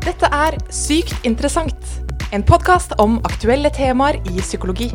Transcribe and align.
Dette 0.00 0.28
er 0.32 0.54
Sykt 0.72 1.26
interessant, 1.28 1.88
en 2.32 2.40
podkast 2.40 2.94
om 3.02 3.18
aktuelle 3.28 3.68
temaer 3.68 4.16
i 4.30 4.40
psykologi. 4.40 4.86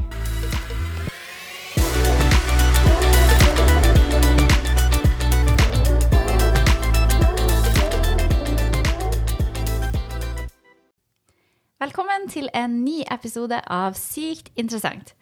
Velkommen 11.78 12.26
til 12.34 12.50
en 12.58 12.82
ny 12.82 13.04
episode 13.14 13.62
av 13.70 13.94
Sykt 13.94 14.50
interessant. 14.58 15.14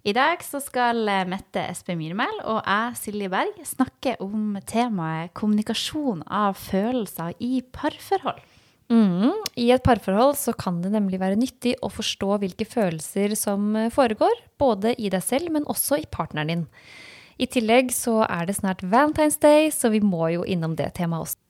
I 0.00 0.16
dag 0.16 0.40
skal 0.40 1.04
Mette 1.28 1.68
Espe 1.68 1.92
Myrmel 1.92 2.40
og 2.48 2.62
jeg, 2.64 2.96
Silje 3.04 3.28
Berg, 3.28 3.60
snakke 3.68 4.16
om 4.24 4.56
temaet 4.64 5.36
kommunikasjon 5.36 6.24
av 6.24 6.56
følelser 6.56 7.36
i 7.36 7.60
parforhold. 7.74 8.40
Mm. 8.92 9.32
I 9.58 9.70
et 9.74 9.82
parforhold 9.82 10.36
så 10.38 10.54
kan 10.54 10.78
det 10.84 10.92
nemlig 10.94 11.18
være 11.22 11.38
nyttig 11.40 11.74
å 11.82 11.90
forstå 11.90 12.36
hvilke 12.42 12.68
følelser 12.68 13.34
som 13.38 13.74
foregår, 13.94 14.34
både 14.60 14.94
i 14.94 15.10
deg 15.12 15.24
selv, 15.24 15.50
men 15.54 15.66
også 15.66 16.00
i 16.02 16.08
partneren 16.10 16.52
din. 16.52 16.64
I 17.36 17.48
tillegg 17.50 17.90
så 17.92 18.22
er 18.28 18.46
det 18.48 18.56
snart 18.60 18.84
Valentine's 18.86 19.40
Day, 19.42 19.68
så 19.74 19.90
vi 19.92 20.00
må 20.00 20.30
jo 20.32 20.46
innom 20.46 20.76
det 20.78 20.92
temaet 20.96 21.26
også. 21.26 21.42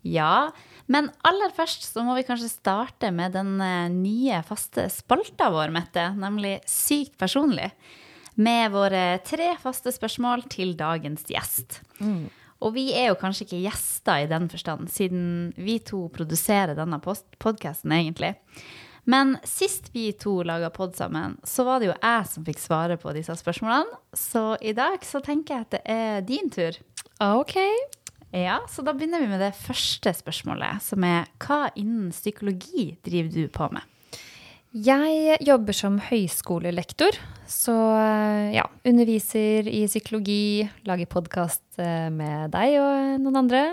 Ja, 0.00 0.50
men 0.90 1.10
aller 1.28 1.52
først 1.54 1.84
så 1.90 2.02
må 2.04 2.16
vi 2.16 2.24
kanskje 2.26 2.48
starte 2.50 3.10
med 3.12 3.34
den 3.36 3.58
eh, 3.60 3.90
nye 3.92 4.40
faste 4.48 4.86
spalta 4.92 5.50
vår, 5.52 5.72
Mette, 5.74 6.06
nemlig 6.16 6.56
Sykt 6.68 7.18
personlig. 7.20 7.68
Med 8.40 8.72
våre 8.72 9.20
tre 9.26 9.52
faste 9.60 9.92
spørsmål 9.92 10.46
til 10.50 10.72
dagens 10.78 11.26
gjest. 11.28 11.82
Mm. 12.00 12.30
Og 12.60 12.74
vi 12.76 12.90
er 12.92 13.08
jo 13.08 13.18
kanskje 13.20 13.46
ikke 13.46 13.62
gjester 13.64 14.24
i 14.24 14.28
den 14.30 14.50
forstand, 14.52 14.90
siden 14.92 15.24
vi 15.56 15.78
to 15.84 16.06
produserer 16.12 16.76
denne 16.76 17.00
podkasten, 17.00 17.94
egentlig. 17.96 18.34
Men 19.08 19.38
sist 19.48 19.88
vi 19.94 20.10
to 20.12 20.42
laga 20.46 20.68
pod 20.70 20.92
sammen, 20.98 21.38
så 21.44 21.64
var 21.64 21.80
det 21.80 21.88
jo 21.88 21.96
jeg 21.96 22.26
som 22.28 22.44
fikk 22.46 22.60
svare 22.60 22.98
på 23.00 23.14
disse 23.16 23.34
spørsmålene. 23.40 23.96
Så 24.12 24.44
i 24.60 24.74
dag 24.76 25.00
så 25.06 25.22
tenker 25.24 25.56
jeg 25.56 25.66
at 25.66 25.72
det 25.78 25.80
er 25.88 26.26
din 26.28 26.52
tur. 26.52 26.76
Ok. 27.24 27.56
Ja, 28.36 28.60
så 28.70 28.84
da 28.86 28.92
begynner 28.94 29.24
vi 29.24 29.30
med 29.32 29.40
det 29.42 29.54
første 29.58 30.12
spørsmålet, 30.14 30.84
som 30.84 31.02
er 31.06 31.26
hva 31.42 31.72
innen 31.74 32.12
psykologi 32.14 32.92
driver 33.06 33.32
du 33.34 33.48
på 33.50 33.70
med? 33.74 33.88
Jeg 34.70 35.40
jobber 35.42 35.74
som 35.74 35.96
høyskolelektor, 35.98 37.16
så 37.50 37.72
eh, 37.98 38.52
ja, 38.54 38.68
underviser 38.86 39.66
i 39.66 39.80
psykologi, 39.90 40.62
lager 40.86 41.08
podkast 41.10 41.80
eh, 41.82 42.06
med 42.14 42.52
deg 42.54 42.76
og 42.78 43.16
noen 43.18 43.40
andre. 43.40 43.64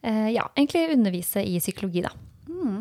Eh, 0.00 0.30
ja, 0.32 0.46
egentlig 0.56 0.94
undervise 0.94 1.44
i 1.44 1.58
psykologi, 1.60 2.06
da. 2.06 2.14
Mm. 2.48 2.80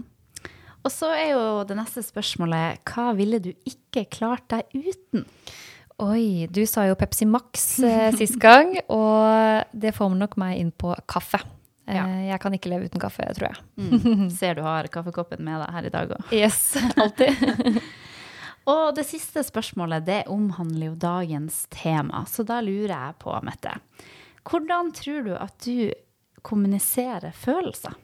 Og 0.87 0.93
så 0.95 1.11
er 1.11 1.33
jo 1.33 1.43
det 1.67 1.75
neste 1.75 2.05
spørsmålet 2.07 2.79
hva 2.87 3.09
ville 3.19 3.41
du 3.43 3.51
ikke 3.67 4.05
klart 4.07 4.47
deg 4.55 4.63
uten? 4.79 5.27
Oi, 5.99 6.47
du 6.47 6.63
sa 6.63 6.87
jo 6.87 6.95
Pepsi 6.95 7.27
Max 7.27 7.73
eh, 7.83 8.13
sist 8.15 8.39
gang, 8.39 8.77
og 8.87 9.67
det 9.75 9.91
får 9.99 10.15
nok 10.15 10.39
meg 10.39 10.63
inn 10.63 10.71
på 10.71 10.95
kaffe. 11.11 11.43
Ja. 11.89 12.05
Eh, 12.05 12.27
jeg 12.29 12.41
kan 12.43 12.55
ikke 12.55 12.71
leve 12.71 12.89
uten 12.89 13.01
kaffe, 13.01 13.25
tror 13.37 13.49
jeg. 13.49 13.63
Mm. 13.81 14.27
Ser 14.37 14.59
du 14.59 14.63
har 14.65 14.89
kaffekoppen 14.93 15.43
med 15.45 15.61
deg 15.63 15.75
her 15.75 15.89
i 15.89 15.93
dag 15.93 16.13
òg. 16.15 16.33
Yes, 16.35 16.61
alltid. 17.01 17.81
og 18.69 18.95
det 18.97 19.07
siste 19.09 19.43
spørsmålet 19.47 20.07
det 20.07 20.21
omhandler 20.31 20.91
jo 20.91 20.97
dagens 20.99 21.63
tema, 21.73 22.25
så 22.29 22.45
da 22.47 22.61
lurer 22.65 22.95
jeg 22.95 23.19
på, 23.23 23.35
Mette. 23.45 23.77
Hvordan 24.49 24.93
tror 24.95 25.25
du 25.27 25.33
at 25.37 25.57
du 25.65 25.89
kommuniserer 26.45 27.33
følelser? 27.35 27.97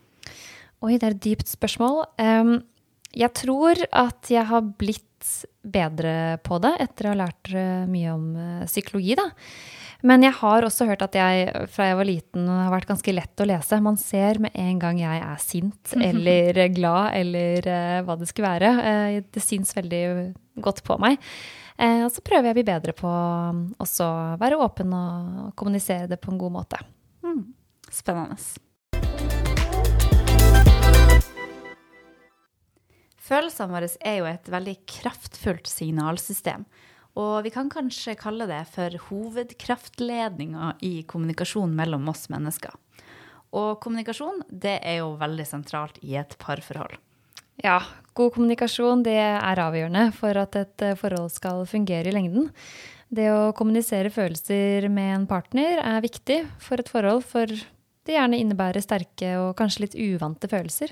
Oi, 0.84 0.98
det 1.00 1.08
er 1.08 1.16
et 1.16 1.24
dypt 1.24 1.50
spørsmål. 1.50 2.04
Jeg 3.16 3.32
tror 3.40 3.80
at 3.96 4.30
jeg 4.30 4.44
har 4.50 4.66
blitt 4.76 5.06
bedre 5.66 6.38
på 6.46 6.60
det 6.64 6.74
etter 6.84 7.08
å 7.08 7.14
ha 7.14 7.20
lært 7.24 7.52
eh, 7.56 7.88
mye 7.90 8.14
om 8.14 8.26
uh, 8.38 8.68
psykologi, 8.68 9.16
da. 9.18 9.30
Men 10.06 10.22
jeg 10.22 10.36
har 10.38 10.66
også 10.66 10.86
hørt 10.86 11.02
at 11.02 11.16
jeg 11.18 11.66
fra 11.74 11.88
jeg 11.90 11.98
var 11.98 12.06
liten 12.06 12.50
har 12.52 12.70
vært 12.70 12.90
ganske 12.92 13.14
lett 13.16 13.42
å 13.42 13.48
lese. 13.50 13.80
Man 13.82 13.98
ser 13.98 14.38
med 14.44 14.54
en 14.62 14.78
gang 14.82 15.00
jeg 15.02 15.22
er 15.26 15.40
sint 15.42 15.96
eller 16.10 16.60
glad 16.76 17.16
eller 17.18 17.70
uh, 17.72 18.02
hva 18.06 18.18
det 18.20 18.30
skulle 18.30 18.52
være. 18.54 18.74
Uh, 18.86 19.18
det 19.34 19.42
syns 19.42 19.74
veldig 19.74 20.04
godt 20.62 20.84
på 20.86 21.00
meg. 21.02 21.18
Uh, 21.82 22.06
og 22.06 22.12
så 22.14 22.22
prøver 22.22 22.52
jeg 22.52 22.56
å 22.56 22.60
bli 22.60 22.68
bedre 22.70 22.94
på 22.98 23.10
å 23.10 23.82
også 23.82 24.12
være 24.42 24.62
åpen 24.62 24.94
og 24.94 25.50
kommunisere 25.58 26.12
det 26.12 26.22
på 26.22 26.36
en 26.36 26.40
god 26.44 26.54
måte. 26.60 26.86
Mm. 27.26 27.42
Spennende. 27.90 28.38
Følelsene 33.26 33.74
våre 33.74 33.90
er 34.06 34.20
jo 34.20 34.30
et 34.30 34.54
veldig 34.54 34.76
kraftfullt 35.00 35.66
signalsystem. 35.66 36.68
Og 37.16 37.46
vi 37.46 37.52
kan 37.54 37.70
kanskje 37.72 38.18
kalle 38.20 38.48
det 38.50 38.64
for 38.74 38.98
hovedkraftledninga 39.08 40.74
i 40.84 40.98
kommunikasjon 41.08 41.72
mellom 41.76 42.10
oss 42.12 42.28
mennesker. 42.32 42.76
Og 43.56 43.80
kommunikasjon 43.84 44.42
det 44.52 44.80
er 44.84 45.00
jo 45.00 45.14
veldig 45.20 45.46
sentralt 45.48 46.02
i 46.04 46.18
et 46.20 46.36
parforhold. 46.42 46.98
Ja, 47.64 47.80
god 48.18 48.34
kommunikasjon 48.36 49.06
det 49.06 49.16
er 49.16 49.62
avgjørende 49.64 50.10
for 50.18 50.36
at 50.42 50.58
et 50.60 50.84
eh, 50.84 50.98
forhold 51.00 51.32
skal 51.32 51.64
fungere 51.70 52.12
i 52.12 52.16
lengden. 52.16 52.50
Det 53.08 53.30
å 53.32 53.54
kommunisere 53.56 54.12
følelser 54.12 54.90
med 54.92 55.14
en 55.14 55.28
partner 55.30 55.80
er 55.80 56.04
viktig 56.04 56.42
for 56.60 56.82
et 56.82 56.92
forhold, 56.92 57.24
for 57.24 57.48
det 57.48 58.18
gjerne 58.18 58.42
innebærer 58.42 58.84
sterke 58.84 59.38
og 59.40 59.54
kanskje 59.60 59.86
litt 59.86 59.96
uvante 59.96 60.50
følelser. 60.52 60.92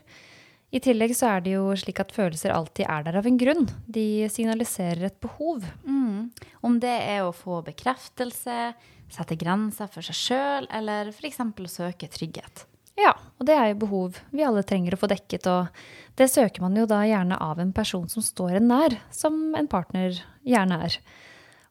I 0.73 0.81
tillegg 0.81 1.13
så 1.13 1.35
er 1.35 1.43
det 1.45 1.53
jo 1.53 1.67
slik 1.77 1.99
at 2.01 2.13
følelser 2.15 2.49
alltid 2.49 2.87
er 2.89 3.03
der 3.05 3.19
av 3.19 3.27
en 3.29 3.37
grunn. 3.37 3.67
De 3.85 4.25
signaliserer 4.33 5.05
et 5.05 5.19
behov. 5.21 5.61
Mm. 5.85 6.31
Om 6.65 6.79
det 6.81 6.93
er 7.13 7.21
å 7.21 7.33
få 7.35 7.59
bekreftelse, 7.67 8.71
sette 9.13 9.37
grenser 9.37 9.91
for 9.93 10.05
seg 10.05 10.17
sjøl, 10.17 10.69
eller 10.73 11.11
f.eks. 11.13 11.43
søke 11.69 12.09
trygghet. 12.09 12.65
Ja, 12.97 13.11
og 13.37 13.45
det 13.45 13.53
er 13.57 13.71
jo 13.71 13.83
behov 13.83 14.17
vi 14.33 14.45
alle 14.45 14.63
trenger 14.65 14.95
å 14.95 14.99
få 15.01 15.09
dekket, 15.11 15.45
og 15.49 16.17
det 16.17 16.29
søker 16.29 16.65
man 16.65 16.77
jo 16.77 16.85
da 16.89 17.03
gjerne 17.05 17.37
av 17.41 17.61
en 17.61 17.73
person 17.73 18.07
som 18.09 18.25
står 18.25 18.57
en 18.57 18.69
nær, 18.69 18.95
som 19.13 19.53
en 19.57 19.69
partner 19.69 20.19
gjerne 20.45 20.79
er. 20.87 20.97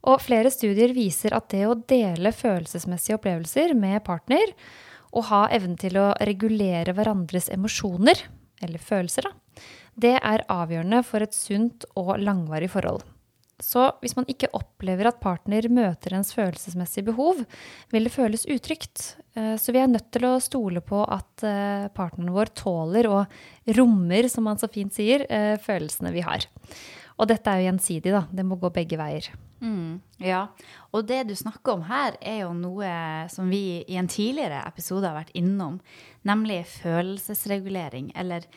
Og 0.07 0.23
flere 0.23 0.51
studier 0.51 0.95
viser 0.95 1.35
at 1.35 1.49
det 1.51 1.65
å 1.67 1.79
dele 1.79 2.35
følelsesmessige 2.35 3.19
opplevelser 3.19 3.75
med 3.79 4.03
partner, 4.07 4.55
og 5.13 5.27
ha 5.29 5.43
evnen 5.55 5.75
til 5.79 5.99
å 6.01 6.13
regulere 6.23 6.95
hverandres 6.97 7.51
emosjoner, 7.55 8.23
eller 8.63 8.83
følelser, 8.83 9.29
da, 9.29 9.65
det 9.95 10.15
er 10.19 10.47
avgjørende 10.51 11.03
for 11.05 11.25
et 11.25 11.35
sunt 11.37 11.85
og 11.99 12.15
langvarig 12.23 12.71
forhold. 12.73 13.03
Så 13.63 13.85
hvis 14.03 14.17
man 14.19 14.27
ikke 14.31 14.51
opplever 14.59 15.07
at 15.07 15.21
partner 15.23 15.69
møter 15.71 16.17
ens 16.17 16.33
følelsesmessige 16.35 17.07
behov, 17.13 17.45
vil 17.95 18.09
det 18.09 18.15
føles 18.15 18.47
utrygt. 18.51 19.05
Eh, 19.39 19.55
så 19.61 19.75
vi 19.75 19.79
er 19.83 19.91
nødt 19.91 20.11
til 20.15 20.27
å 20.27 20.41
stole 20.43 20.83
på 20.83 21.05
at 21.05 21.45
eh, 21.47 21.87
partneren 21.95 22.35
vår 22.35 22.51
tåler 22.59 23.07
og 23.11 23.71
rommer, 23.79 24.27
som 24.33 24.49
man 24.49 24.59
så 24.59 24.71
fint 24.73 24.95
sier, 24.97 25.27
eh, 25.31 25.55
følelsene 25.63 26.11
vi 26.15 26.27
har. 26.27 26.49
Og 27.21 27.31
dette 27.31 27.53
er 27.53 27.63
jo 27.63 27.69
gjensidig, 27.71 28.15
da. 28.17 28.27
Det 28.35 28.47
må 28.49 28.59
gå 28.59 28.73
begge 28.75 28.99
veier. 28.99 29.31
Mm, 29.63 30.01
ja. 30.19 30.49
Og 30.91 31.07
det 31.07 31.23
du 31.29 31.37
snakker 31.39 31.77
om 31.77 31.87
her, 31.87 32.19
er 32.21 32.43
jo 32.43 32.53
noe 32.59 32.93
som 33.33 33.51
vi 33.53 33.83
i 33.87 33.99
en 34.01 34.11
tidligere 34.11 34.65
episode 34.67 35.07
har 35.07 35.21
vært 35.21 35.35
innom, 35.39 35.79
nemlig 36.27 36.65
følelsesregulering, 36.81 38.11
eller 38.19 38.49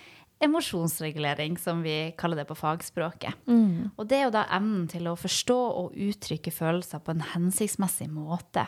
emosjonsregulering, 0.44 1.58
som 1.62 1.84
vi 1.86 2.12
kaller 2.18 2.42
det 2.42 2.48
på 2.50 2.58
fagspråket. 2.58 3.38
Mm. 3.48 3.92
Og 3.96 4.10
det 4.10 4.18
er 4.18 4.26
jo 4.28 4.34
da 4.36 4.48
evnen 4.58 4.90
til 4.92 5.08
å 5.08 5.18
forstå 5.20 5.60
og 5.84 5.96
uttrykke 6.08 6.52
følelser 6.52 7.04
på 7.06 7.16
en 7.16 7.24
hensiktsmessig 7.36 8.10
måte. 8.12 8.66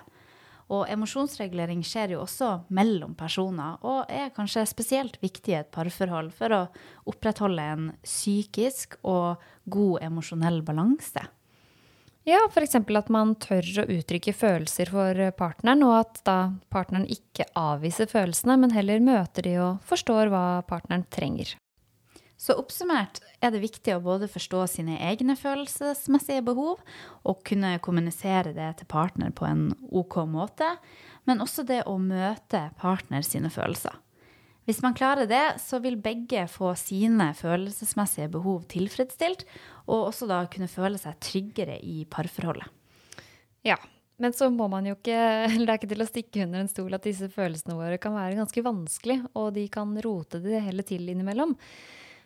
Og 0.73 0.83
emosjonsregulering 0.91 1.79
skjer 1.87 2.15
jo 2.15 2.23
også 2.25 2.49
mellom 2.75 3.13
personer, 3.19 3.77
og 3.87 4.11
er 4.11 4.33
kanskje 4.35 4.65
spesielt 4.67 5.15
viktig 5.23 5.53
i 5.53 5.59
et 5.61 5.71
parforhold 5.71 6.33
for 6.35 6.55
å 6.55 6.61
opprettholde 7.07 7.67
en 7.73 7.89
psykisk 8.03 8.97
og 9.07 9.44
god 9.71 10.03
emosjonell 10.09 10.59
balanse. 10.67 11.23
Ja, 12.27 12.41
f.eks. 12.51 12.75
at 12.75 13.07
man 13.13 13.29
tør 13.39 13.63
å 13.79 13.83
uttrykke 13.88 14.33
følelser 14.35 14.89
for 14.91 15.19
partneren, 15.39 15.85
og 15.88 15.94
at 16.01 16.18
da 16.27 16.35
partneren 16.74 17.06
ikke 17.07 17.45
avviser 17.56 18.09
følelsene, 18.12 18.57
men 18.59 18.74
heller 18.75 19.00
møter 19.00 19.47
de 19.47 19.53
og 19.63 19.85
forstår 19.88 20.27
hva 20.33 20.41
partneren 20.68 21.06
trenger. 21.07 21.53
Så 22.35 22.57
oppsummert 22.59 23.21
er 23.39 23.53
det 23.56 23.63
viktig 23.63 23.95
å 23.95 24.03
både 24.03 24.27
forstå 24.27 24.65
sine 24.69 24.97
egne 25.07 25.38
følelsesmessige 25.39 26.44
behov 26.50 26.83
og 27.24 27.39
kunne 27.47 27.77
kommunisere 27.79 28.51
det 28.53 28.74
til 28.81 28.91
partner 28.91 29.31
på 29.31 29.47
en 29.47 29.71
OK 29.88 30.19
måte, 30.27 30.75
men 31.24 31.39
også 31.41 31.63
det 31.63 31.85
å 31.88 31.95
møte 31.95 32.68
partner 32.83 33.24
sine 33.24 33.50
følelser. 33.50 33.95
Hvis 34.67 34.81
man 34.83 34.95
klarer 34.97 35.29
det, 35.29 35.43
så 35.63 35.79
vil 35.79 35.95
begge 36.03 36.41
få 36.51 36.73
sine 36.75 37.29
følelsesmessige 37.37 38.27
behov 38.33 38.65
tilfredsstilt, 38.67 39.45
og 39.87 40.09
også 40.09 40.27
da 40.27 40.41
kunne 40.51 40.67
føle 40.67 40.99
seg 40.99 41.15
tryggere 41.23 41.77
i 41.79 42.01
parforholdet. 42.11 42.67
Ja, 43.63 43.77
Men 44.17 44.33
så 44.33 44.49
må 44.49 44.65
man 44.67 44.87
jo 44.89 44.95
ikke 44.95 45.45
Det 45.61 45.69
er 45.69 45.75
ikke 45.77 45.91
til 45.91 46.01
å 46.01 46.07
stikke 46.09 46.41
under 46.47 46.63
en 46.63 46.71
stol 46.71 46.95
at 46.97 47.05
disse 47.05 47.29
følelsene 47.29 47.77
våre 47.77 47.99
kan 48.01 48.15
være 48.17 48.39
ganske 48.39 48.63
vanskelig, 48.65 49.21
og 49.37 49.53
de 49.53 49.67
kan 49.69 49.93
rote 50.03 50.41
det 50.41 50.63
hele 50.65 50.83
til 50.83 51.07
innimellom. 51.07 51.53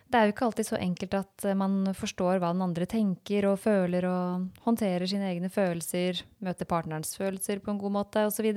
Det 0.08 0.18
er 0.18 0.26
jo 0.26 0.32
ikke 0.34 0.46
alltid 0.48 0.68
så 0.68 0.80
enkelt 0.80 1.14
at 1.16 1.46
man 1.56 1.92
forstår 1.96 2.40
hva 2.40 2.50
den 2.52 2.64
andre 2.64 2.88
tenker 2.88 3.46
og 3.48 3.60
føler 3.62 4.08
og 4.08 4.64
håndterer 4.66 5.06
sine 5.08 5.30
egne 5.30 5.48
følelser, 5.52 6.24
møter 6.44 6.68
partnerens 6.68 7.14
følelser 7.16 7.62
på 7.64 7.72
en 7.72 7.80
god 7.80 7.94
måte 8.00 8.26
osv. 8.28 8.50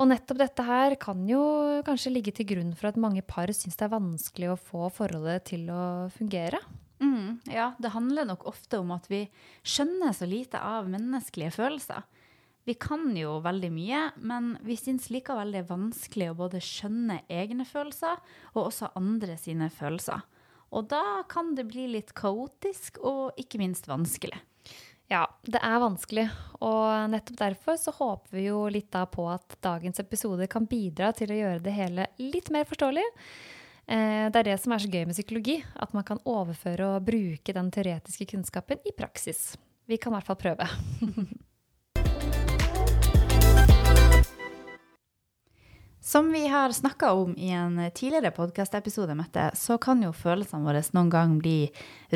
Og, 0.00 0.06
nettopp 0.08 0.38
dette 0.40 0.64
her 0.64 0.94
kan 0.96 1.26
jo 1.28 1.40
kanskje 1.84 2.14
ligge 2.14 2.32
til 2.32 2.46
grunn 2.48 2.70
for 2.72 2.88
at 2.88 3.00
mange 3.00 3.20
par 3.20 3.50
syns 3.52 3.76
det 3.76 3.84
er 3.84 3.92
vanskelig 3.92 4.48
å 4.48 4.56
få 4.56 4.88
forholdet 4.96 5.50
til 5.50 5.66
å 5.68 6.08
fungere. 6.14 6.56
Mm, 7.04 7.42
ja, 7.52 7.74
det 7.76 7.92
handler 7.92 8.28
nok 8.28 8.46
ofte 8.48 8.80
om 8.80 8.94
at 8.96 9.04
vi 9.12 9.26
skjønner 9.60 10.16
så 10.16 10.28
lite 10.28 10.60
av 10.64 10.88
menneskelige 10.88 11.52
følelser. 11.58 12.08
Vi 12.68 12.76
kan 12.80 13.12
jo 13.16 13.38
veldig 13.44 13.70
mye, 13.72 14.00
men 14.24 14.54
vi 14.64 14.76
syns 14.80 15.10
likevel 15.12 15.52
det 15.52 15.62
er 15.62 15.70
vanskelig 15.70 16.30
å 16.30 16.38
både 16.38 16.60
skjønne 16.64 17.22
egne 17.32 17.68
følelser 17.68 18.20
og 18.54 18.66
også 18.70 18.92
andre 19.00 19.36
sine 19.40 19.68
følelser. 19.72 20.24
Og 20.72 20.88
da 20.92 21.26
kan 21.28 21.52
det 21.58 21.66
bli 21.68 21.88
litt 21.92 22.14
kaotisk 22.16 23.00
og 23.04 23.36
ikke 23.40 23.60
minst 23.60 23.88
vanskelig. 23.90 24.38
Ja, 25.10 25.24
det 25.42 25.58
er 25.58 25.80
vanskelig, 25.82 26.28
og 26.62 27.10
nettopp 27.10 27.38
derfor 27.40 27.74
så 27.82 27.90
håper 27.96 28.36
vi 28.36 28.44
jo 28.44 28.60
litt 28.70 28.92
da 28.94 29.00
på 29.10 29.24
at 29.26 29.56
dagens 29.58 29.98
episode 29.98 30.46
kan 30.46 30.68
bidra 30.70 31.08
til 31.18 31.32
å 31.34 31.38
gjøre 31.38 31.64
det 31.64 31.72
hele 31.74 32.04
litt 32.22 32.52
mer 32.54 32.62
forståelig. 32.68 33.02
Eh, 33.90 34.30
det 34.30 34.38
er 34.38 34.48
det 34.52 34.54
som 34.62 34.70
er 34.70 34.84
så 34.84 34.92
gøy 34.92 35.08
med 35.10 35.18
psykologi, 35.18 35.56
at 35.82 35.98
man 35.98 36.06
kan 36.06 36.22
overføre 36.22 36.92
og 36.92 37.10
bruke 37.10 37.56
den 37.58 37.72
teoretiske 37.74 38.28
kunnskapen 38.36 38.86
i 38.86 38.94
praksis. 38.94 39.58
Vi 39.90 39.98
kan 39.98 40.14
i 40.14 40.20
hvert 40.20 40.30
fall 40.30 40.38
prøve. 40.46 40.70
Som 46.00 46.30
vi 46.32 46.46
har 46.48 46.72
snakka 46.72 47.10
om 47.12 47.34
i 47.36 47.50
en 47.52 47.82
tidligere 47.92 48.30
podkastepisode, 48.32 49.18
Mette, 49.18 49.50
så 49.58 49.74
kan 49.82 50.00
jo 50.06 50.14
følelsene 50.16 50.64
våre 50.64 50.80
noen 50.94 51.10
gang 51.12 51.34
bli 51.42 51.66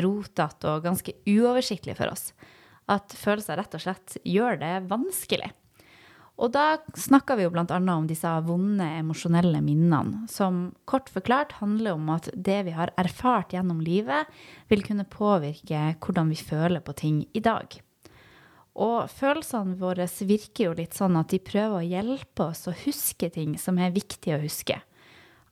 rotete 0.01 0.71
og 0.71 0.87
ganske 0.87 1.19
uoversiktlige 1.27 1.99
for 1.99 2.15
oss. 2.15 2.31
At 2.91 3.15
følelser 3.17 3.57
rett 3.59 3.77
og 3.77 3.81
slett 3.81 4.17
gjør 4.23 4.59
det 4.61 4.73
vanskelig. 4.89 5.51
Og 6.35 6.51
da 6.51 6.81
snakker 6.99 7.37
vi 7.39 7.45
jo 7.45 7.51
bl.a. 7.53 7.77
om 7.79 8.07
disse 8.09 8.31
vonde 8.43 8.85
emosjonelle 8.97 9.61
minnene, 9.63 10.25
som 10.27 10.73
kort 10.83 11.07
forklart 11.13 11.55
handler 11.61 11.95
om 11.95 12.09
at 12.11 12.27
det 12.35 12.59
vi 12.67 12.73
har 12.75 12.91
erfart 12.99 13.55
gjennom 13.55 13.79
livet, 13.83 14.27
vil 14.67 14.83
kunne 14.83 15.07
påvirke 15.07 15.93
hvordan 16.03 16.33
vi 16.33 16.39
føler 16.39 16.83
på 16.83 16.95
ting 16.99 17.23
i 17.31 17.43
dag. 17.43 17.79
Og 18.75 19.07
følelsene 19.07 19.77
våre 19.79 20.09
virker 20.27 20.67
jo 20.67 20.75
litt 20.75 20.97
sånn 20.97 21.15
at 21.15 21.31
de 21.31 21.39
prøver 21.39 21.79
å 21.79 21.87
hjelpe 21.87 22.49
oss 22.49 22.65
å 22.67 22.75
huske 22.83 23.31
ting 23.31 23.55
som 23.55 23.79
er 23.79 23.95
viktig 23.95 24.35
å 24.35 24.41
huske. 24.43 24.81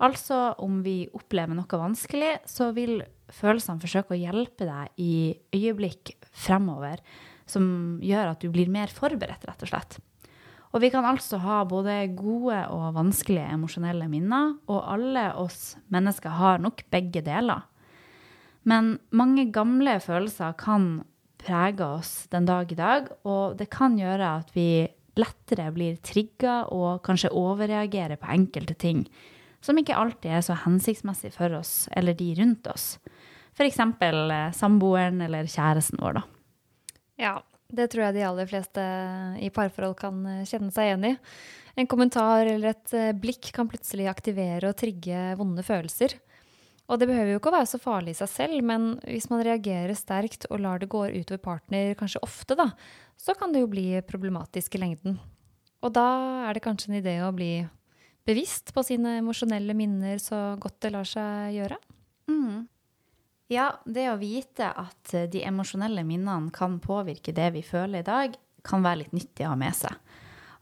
Altså 0.04 0.50
om 0.60 0.82
vi 0.84 1.06
opplever 1.16 1.56
noe 1.56 1.80
vanskelig, 1.80 2.42
så 2.44 2.74
vil 2.76 3.00
følelsene 3.34 3.82
forsøker 3.82 4.16
å 4.16 4.22
hjelpe 4.22 4.68
deg 4.68 5.02
i 5.02 5.14
øyeblikk 5.56 6.16
fremover 6.32 7.02
som 7.50 8.00
gjør 8.04 8.34
at 8.34 8.44
du 8.44 8.50
blir 8.54 8.72
mer 8.72 8.92
forberedt, 8.94 9.46
rett 9.50 9.66
og 9.66 9.72
slett. 9.72 10.00
Og 10.74 10.82
vi 10.82 10.90
kan 10.90 11.06
altså 11.06 11.38
ha 11.44 11.60
både 11.70 12.00
gode 12.18 12.64
og 12.74 12.96
vanskelige 12.96 13.52
emosjonelle 13.54 14.08
minner, 14.10 14.56
og 14.66 14.88
alle 14.96 15.28
oss 15.38 15.76
mennesker 15.94 16.34
har 16.40 16.64
nok 16.64 16.86
begge 16.94 17.22
deler. 17.26 17.68
Men 18.66 18.96
mange 19.14 19.50
gamle 19.54 20.00
følelser 20.02 20.56
kan 20.58 21.04
prege 21.44 21.86
oss 21.86 22.24
den 22.32 22.48
dag 22.48 22.72
i 22.72 22.80
dag, 22.80 23.12
og 23.28 23.60
det 23.60 23.70
kan 23.74 24.00
gjøre 24.00 24.38
at 24.40 24.54
vi 24.56 24.88
lettere 25.20 25.68
blir 25.76 26.00
trigga 26.02 26.64
og 26.74 27.04
kanskje 27.06 27.34
overreagerer 27.38 28.18
på 28.18 28.32
enkelte 28.34 28.74
ting 28.80 29.04
som 29.63 29.80
ikke 29.80 29.95
alltid 29.98 30.36
er 30.36 30.44
så 30.45 30.57
hensiktsmessig 30.65 31.33
for 31.36 31.56
oss 31.56 31.88
eller 31.95 32.18
de 32.19 32.33
rundt 32.39 32.68
oss. 32.71 32.98
F.eks. 33.54 33.80
Eh, 33.80 34.51
samboeren 34.57 35.21
eller 35.24 35.48
kjæresten 35.50 36.01
vår, 36.01 36.19
da. 36.19 36.24
Ja, 37.21 37.33
det 37.74 37.89
tror 37.94 38.07
jeg 38.07 38.18
de 38.18 38.25
aller 38.27 38.50
fleste 38.50 38.83
i 39.42 39.51
parforhold 39.54 39.95
kan 40.00 40.24
eh, 40.30 40.45
kjenne 40.50 40.74
seg 40.74 40.89
igjen 40.89 41.10
i. 41.13 41.15
En 41.80 41.89
kommentar 41.89 42.45
eller 42.45 42.74
et 42.74 42.95
eh, 42.98 43.13
blikk 43.18 43.54
kan 43.56 43.69
plutselig 43.69 44.10
aktivere 44.12 44.69
og 44.69 44.77
trigge 44.77 45.33
vonde 45.39 45.65
følelser. 45.65 46.18
Og 46.92 47.00
det 47.00 47.07
behøver 47.07 47.31
jo 47.31 47.39
ikke 47.39 47.54
å 47.54 47.56
være 47.56 47.69
så 47.69 47.80
farlig 47.80 48.13
i 48.13 48.19
seg 48.19 48.30
selv, 48.30 48.57
men 48.68 48.89
hvis 49.07 49.30
man 49.31 49.45
reagerer 49.45 49.95
sterkt 49.95 50.50
og 50.50 50.60
lar 50.65 50.81
det 50.81 50.92
gå 50.92 51.06
utover 51.13 51.39
partner 51.42 51.94
kanskje 51.98 52.21
ofte, 52.25 52.57
da, 52.60 52.74
så 53.15 53.38
kan 53.39 53.54
det 53.54 53.63
jo 53.63 53.71
bli 53.71 53.88
problematisk 54.06 54.75
i 54.75 54.83
lengden. 54.83 55.15
Og 55.83 55.94
da 55.95 56.07
er 56.50 56.57
det 56.57 56.65
kanskje 56.65 56.92
en 56.92 57.00
idé 57.00 57.15
å 57.24 57.31
bli 57.36 57.54
bevisst 58.28 58.74
på 58.75 58.84
sine 58.86 59.18
emosjonelle 59.20 59.75
minner 59.78 60.22
så 60.22 60.56
godt 60.62 60.80
det 60.86 60.94
lar 60.96 61.08
seg 61.08 61.58
gjøre. 61.58 61.80
Mm. 62.31 62.66
Ja, 63.52 63.70
det 63.86 64.08
å 64.10 64.20
vite 64.22 64.70
at 64.72 65.14
eh, 65.14 65.28
de 65.30 65.44
emosjonelle 65.46 66.06
minnene 66.08 66.54
kan 66.56 66.80
påvirke 66.84 67.36
det 67.36 67.52
vi 67.58 67.64
føler 67.66 68.02
i 68.02 68.08
dag, 68.08 68.38
kan 68.64 68.86
være 68.86 69.04
litt 69.04 69.16
nyttig 69.16 69.46
å 69.46 69.54
ha 69.54 69.60
med 69.60 69.75
seg. 69.75 69.98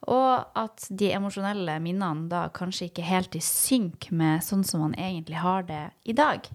Og 0.10 0.58
at 0.58 0.88
de 0.90 1.12
emosjonelle 1.14 1.78
minnene 1.84 2.26
da 2.32 2.48
kanskje 2.54 2.90
ikke 2.90 3.06
helt 3.06 3.38
i 3.38 3.44
synk 3.46 4.10
med 4.10 4.42
sånn 4.44 4.66
som 4.66 4.82
man 4.82 4.98
egentlig 4.98 5.38
har 5.44 5.68
det 5.68 5.84
i 6.10 6.16
dag. 6.18 6.50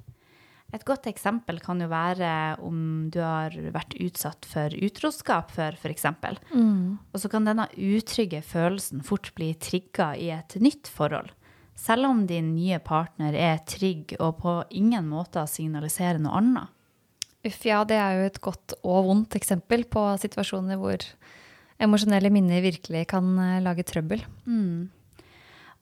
Et 0.75 0.83
godt 0.83 1.07
eksempel 1.07 1.61
kan 1.63 1.79
jo 1.81 1.87
være 1.89 2.59
om 2.67 3.07
du 3.15 3.21
har 3.23 3.55
vært 3.75 3.95
utsatt 4.03 4.49
for 4.51 4.75
utroskap 4.75 5.53
før, 5.55 5.79
f.eks. 5.79 6.09
Mm. 6.51 6.99
Og 7.13 7.23
så 7.23 7.31
kan 7.31 7.47
denne 7.47 7.69
utrygge 7.77 8.43
følelsen 8.43 9.05
fort 9.07 9.31
bli 9.39 9.53
trigga 9.63 10.15
i 10.19 10.33
et 10.35 10.59
nytt 10.61 10.91
forhold 10.91 11.31
selv 11.77 12.09
om 12.09 12.25
din 12.27 12.55
nye 12.57 12.79
partner 12.81 13.37
er 13.37 13.61
trygg 13.69 14.17
og 14.17 14.41
på 14.41 14.57
ingen 14.81 15.07
måte 15.11 15.45
signaliserer 15.51 16.19
noe 16.23 16.41
annet. 16.41 16.73
Uff, 17.47 17.61
ja, 17.69 17.83
det 17.87 17.99
er 18.01 18.17
jo 18.17 18.29
et 18.31 18.43
godt 18.43 18.75
og 18.81 19.07
vondt 19.07 19.37
eksempel 19.39 19.85
på 19.87 20.03
situasjoner 20.19 20.81
hvor 20.81 21.05
emosjonelle 21.83 22.33
minner 22.33 22.65
virkelig 22.65 23.05
kan 23.13 23.29
eh, 23.39 23.63
lage 23.63 23.85
trøbbel. 23.87 24.25
Mm. 24.49 24.89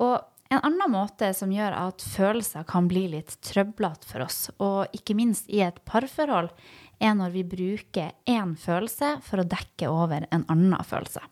Og 0.03 0.17
en 0.53 0.61
annen 0.61 0.93
måte 0.93 1.33
som 1.35 1.53
gjør 1.53 1.75
at 1.77 2.05
følelser 2.05 2.67
kan 2.69 2.89
bli 2.91 3.07
litt 3.15 3.37
trøblete 3.45 4.09
for 4.09 4.27
oss, 4.27 4.49
og 4.63 4.93
ikke 4.97 5.17
minst 5.17 5.49
i 5.49 5.63
et 5.65 5.81
parforhold, 5.89 6.51
er 7.03 7.15
når 7.19 7.33
vi 7.35 7.47
bruker 7.49 8.13
én 8.31 8.55
følelse 8.61 9.17
for 9.25 9.43
å 9.43 9.49
dekke 9.49 9.89
over 9.91 10.29
en 10.31 10.45
annen 10.53 10.85
følelse. 10.87 11.23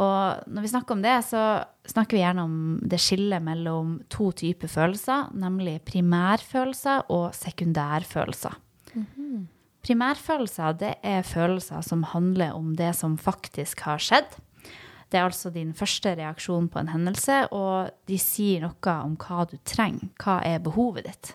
Og 0.00 0.48
når 0.48 0.64
vi 0.64 0.70
snakker 0.70 0.96
om 0.96 1.02
det, 1.04 1.16
så 1.26 1.44
snakker 1.90 2.16
vi 2.16 2.22
gjerne 2.22 2.44
om 2.46 2.58
det 2.88 3.00
skillet 3.02 3.42
mellom 3.44 3.98
to 4.12 4.30
typer 4.36 4.70
følelser, 4.70 5.32
nemlig 5.36 5.80
primærfølelser 5.88 7.10
og 7.10 7.34
sekundærfølelser. 7.34 8.54
Mm 8.94 9.06
-hmm. 9.06 9.46
Primærfølelser 9.80 10.72
det 10.72 10.94
er 11.02 11.22
følelser 11.22 11.80
som 11.80 12.02
handler 12.02 12.52
om 12.52 12.76
det 12.76 12.94
som 12.96 13.18
faktisk 13.18 13.80
har 13.80 13.98
skjedd. 13.98 14.28
Det 15.10 15.18
er 15.18 15.26
altså 15.26 15.50
din 15.50 15.72
første 15.74 16.12
reaksjon 16.14 16.68
på 16.70 16.78
en 16.78 16.92
hendelse, 16.92 17.42
og 17.50 17.90
de 18.06 18.18
sier 18.22 18.62
noe 18.62 18.96
om 19.02 19.16
hva 19.18 19.44
du 19.50 19.56
trenger. 19.66 20.12
Hva 20.22 20.38
er 20.46 20.62
behovet 20.62 21.08
ditt? 21.08 21.32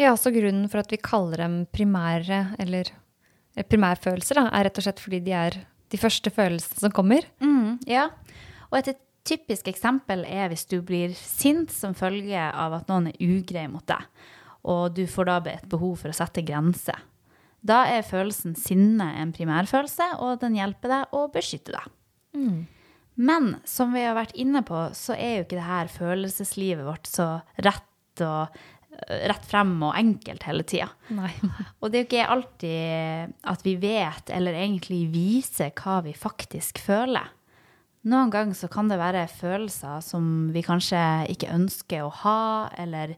Ja, 0.00 0.14
så 0.18 0.32
grunnen 0.34 0.66
for 0.72 0.80
at 0.80 0.90
vi 0.90 0.98
kaller 0.98 1.44
dem 1.44 1.58
primære, 1.70 2.56
eller 2.58 2.90
primærfølelser, 3.68 4.40
da, 4.40 4.48
er 4.50 4.66
rett 4.66 4.80
og 4.80 4.86
slett 4.86 5.02
fordi 5.02 5.20
de 5.22 5.34
er 5.38 5.60
de 5.92 6.00
første 6.00 6.32
følelsene 6.34 6.86
som 6.86 6.94
kommer. 6.94 7.26
Mm, 7.44 7.76
ja. 7.86 8.08
Og 8.72 8.80
et 8.80 8.96
typisk 9.28 9.68
eksempel 9.70 10.24
er 10.26 10.48
hvis 10.50 10.66
du 10.70 10.80
blir 10.84 11.14
sint 11.16 11.72
som 11.72 11.94
følge 11.96 12.40
av 12.50 12.74
at 12.80 12.90
noen 12.90 13.12
er 13.12 13.20
ugrei 13.22 13.66
mot 13.70 13.84
deg, 13.88 14.08
og 14.64 14.96
du 14.96 15.04
får 15.10 15.28
da 15.28 15.40
et 15.52 15.68
behov 15.70 16.00
for 16.02 16.10
å 16.10 16.16
sette 16.16 16.44
grenser. 16.46 16.98
Da 17.64 17.84
er 17.88 18.04
følelsen 18.04 18.56
sinne 18.60 19.06
en 19.20 19.32
primærfølelse, 19.32 20.16
og 20.20 20.40
den 20.42 20.58
hjelper 20.58 20.90
deg 20.90 21.14
å 21.16 21.28
beskytte 21.32 21.76
deg. 21.76 21.92
Mm. 22.34 22.64
Men 23.14 23.50
som 23.68 23.94
vi 23.94 24.02
har 24.02 24.16
vært 24.18 24.34
inne 24.34 24.64
på, 24.66 24.88
så 24.98 25.14
er 25.14 25.36
jo 25.36 25.46
ikke 25.46 25.58
det 25.60 25.68
her 25.68 25.90
følelseslivet 25.92 26.86
vårt 26.86 27.06
så 27.10 27.28
rett 27.62 28.22
og 28.24 28.54
Eh, 28.94 29.24
rett 29.28 29.46
frem 29.48 29.74
og 29.82 29.94
enkelt 29.98 30.44
hele 30.46 30.64
tida. 30.66 30.88
og 31.80 31.90
det 31.90 31.98
er 31.98 32.04
jo 32.04 32.08
ikke 32.08 32.28
alltid 32.36 33.34
at 33.54 33.64
vi 33.66 33.76
vet 33.82 34.30
eller 34.34 34.58
egentlig 34.58 35.04
viser 35.12 35.74
hva 35.78 36.00
vi 36.04 36.14
faktisk 36.16 36.80
føler. 36.82 37.32
Noen 38.04 38.30
ganger 38.32 38.56
så 38.58 38.68
kan 38.68 38.90
det 38.90 39.00
være 39.00 39.24
følelser 39.32 40.02
som 40.04 40.52
vi 40.52 40.62
kanskje 40.64 41.00
ikke 41.32 41.54
ønsker 41.54 42.04
å 42.04 42.12
ha, 42.20 42.68
eller 42.78 43.14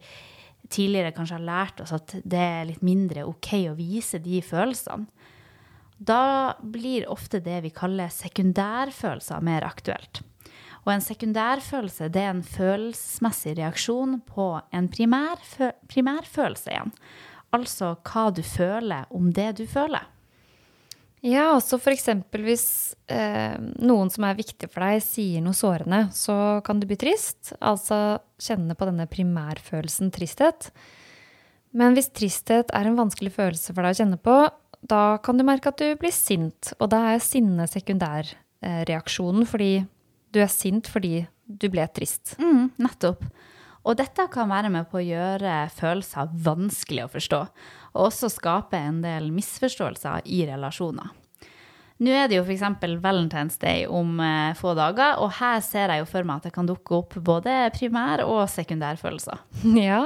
tidligere 0.70 1.14
kanskje 1.14 1.40
har 1.40 1.46
lært 1.46 1.82
oss 1.82 1.92
at 1.94 2.14
det 2.22 2.42
er 2.42 2.68
litt 2.68 2.84
mindre 2.86 3.26
OK 3.26 3.52
å 3.70 3.74
vise 3.78 4.22
de 4.22 4.40
følelsene. 4.46 5.10
Da 5.96 6.56
blir 6.60 7.08
ofte 7.08 7.40
det 7.40 7.62
vi 7.64 7.72
kaller 7.74 8.12
sekundærfølelser, 8.12 9.44
mer 9.44 9.64
aktuelt. 9.64 10.22
Og 10.86 10.92
en 10.94 11.02
sekundærfølelse 11.02 12.10
det 12.14 12.22
er 12.22 12.34
en 12.34 12.44
følelsesmessig 12.46 13.56
reaksjon 13.58 14.20
på 14.28 14.52
en 14.76 14.90
primærfølelse 14.92 15.72
primærfølelse 15.90 16.70
igjen. 16.70 16.92
Altså 17.56 17.94
hva 18.06 18.28
du 18.34 18.42
føler 18.46 19.08
om 19.14 19.32
det 19.34 19.56
du 19.58 19.64
føler. 19.70 20.04
Ja, 21.26 21.48
også 21.56 21.78
f.eks. 21.80 22.10
hvis 22.44 22.66
eh, 23.10 23.56
noen 23.82 24.12
som 24.12 24.26
er 24.28 24.36
viktig 24.38 24.68
for 24.70 24.84
deg, 24.84 25.00
sier 25.02 25.42
noe 25.42 25.56
sårende, 25.56 26.04
så 26.14 26.60
kan 26.66 26.78
du 26.78 26.86
bli 26.86 26.98
trist. 27.00 27.54
Altså 27.58 28.20
kjenne 28.38 28.76
på 28.78 28.86
denne 28.86 29.08
primærfølelsen 29.10 30.12
tristhet. 30.14 30.68
Men 31.76 31.96
hvis 31.96 32.12
tristhet 32.14 32.70
er 32.76 32.86
en 32.86 32.98
vanskelig 33.00 33.32
følelse 33.34 33.74
for 33.74 33.82
deg 33.82 33.96
å 33.96 34.00
kjenne 34.02 34.20
på, 34.22 34.36
da 34.90 35.18
kan 35.22 35.38
du 35.38 35.44
merke 35.46 35.72
at 35.72 35.80
du 35.80 35.88
blir 36.00 36.14
sint. 36.14 36.72
Og 36.80 36.90
da 36.92 37.02
er 37.12 37.24
sinne 37.24 37.66
sekundærreaksjonen, 37.70 39.46
fordi 39.48 39.72
du 40.34 40.40
er 40.42 40.52
sint 40.52 40.88
fordi 40.90 41.26
du 41.46 41.68
ble 41.72 41.86
trist. 41.94 42.36
Mm, 42.42 42.72
nettopp. 42.82 43.22
Og 43.86 43.94
dette 43.98 44.26
kan 44.32 44.50
være 44.50 44.70
med 44.74 44.88
på 44.90 44.98
å 44.98 45.04
gjøre 45.06 45.68
følelser 45.76 46.32
vanskelig 46.42 47.04
å 47.04 47.12
forstå, 47.12 47.38
og 47.94 48.08
også 48.08 48.32
skape 48.34 48.80
en 48.82 48.98
del 49.04 49.30
misforståelser 49.34 50.26
i 50.26 50.42
relasjoner. 50.48 51.12
Nå 52.02 52.12
er 52.12 52.26
det 52.28 52.36
jo 52.36 52.42
f.eks. 52.44 52.64
Valentine's 53.00 53.56
Day 53.62 53.86
om 53.88 54.18
eh, 54.20 54.56
få 54.58 54.74
dager, 54.76 55.16
og 55.22 55.30
her 55.38 55.62
ser 55.64 55.94
jeg 55.94 56.02
jo 56.02 56.08
for 56.10 56.26
meg 56.28 56.42
at 56.42 56.50
det 56.50 56.56
kan 56.58 56.68
dukke 56.68 56.98
opp 56.98 57.16
både 57.24 57.54
primær- 57.76 58.26
og 58.26 58.44
sekundærfølelser. 58.52 59.40
Ja, 59.86 60.02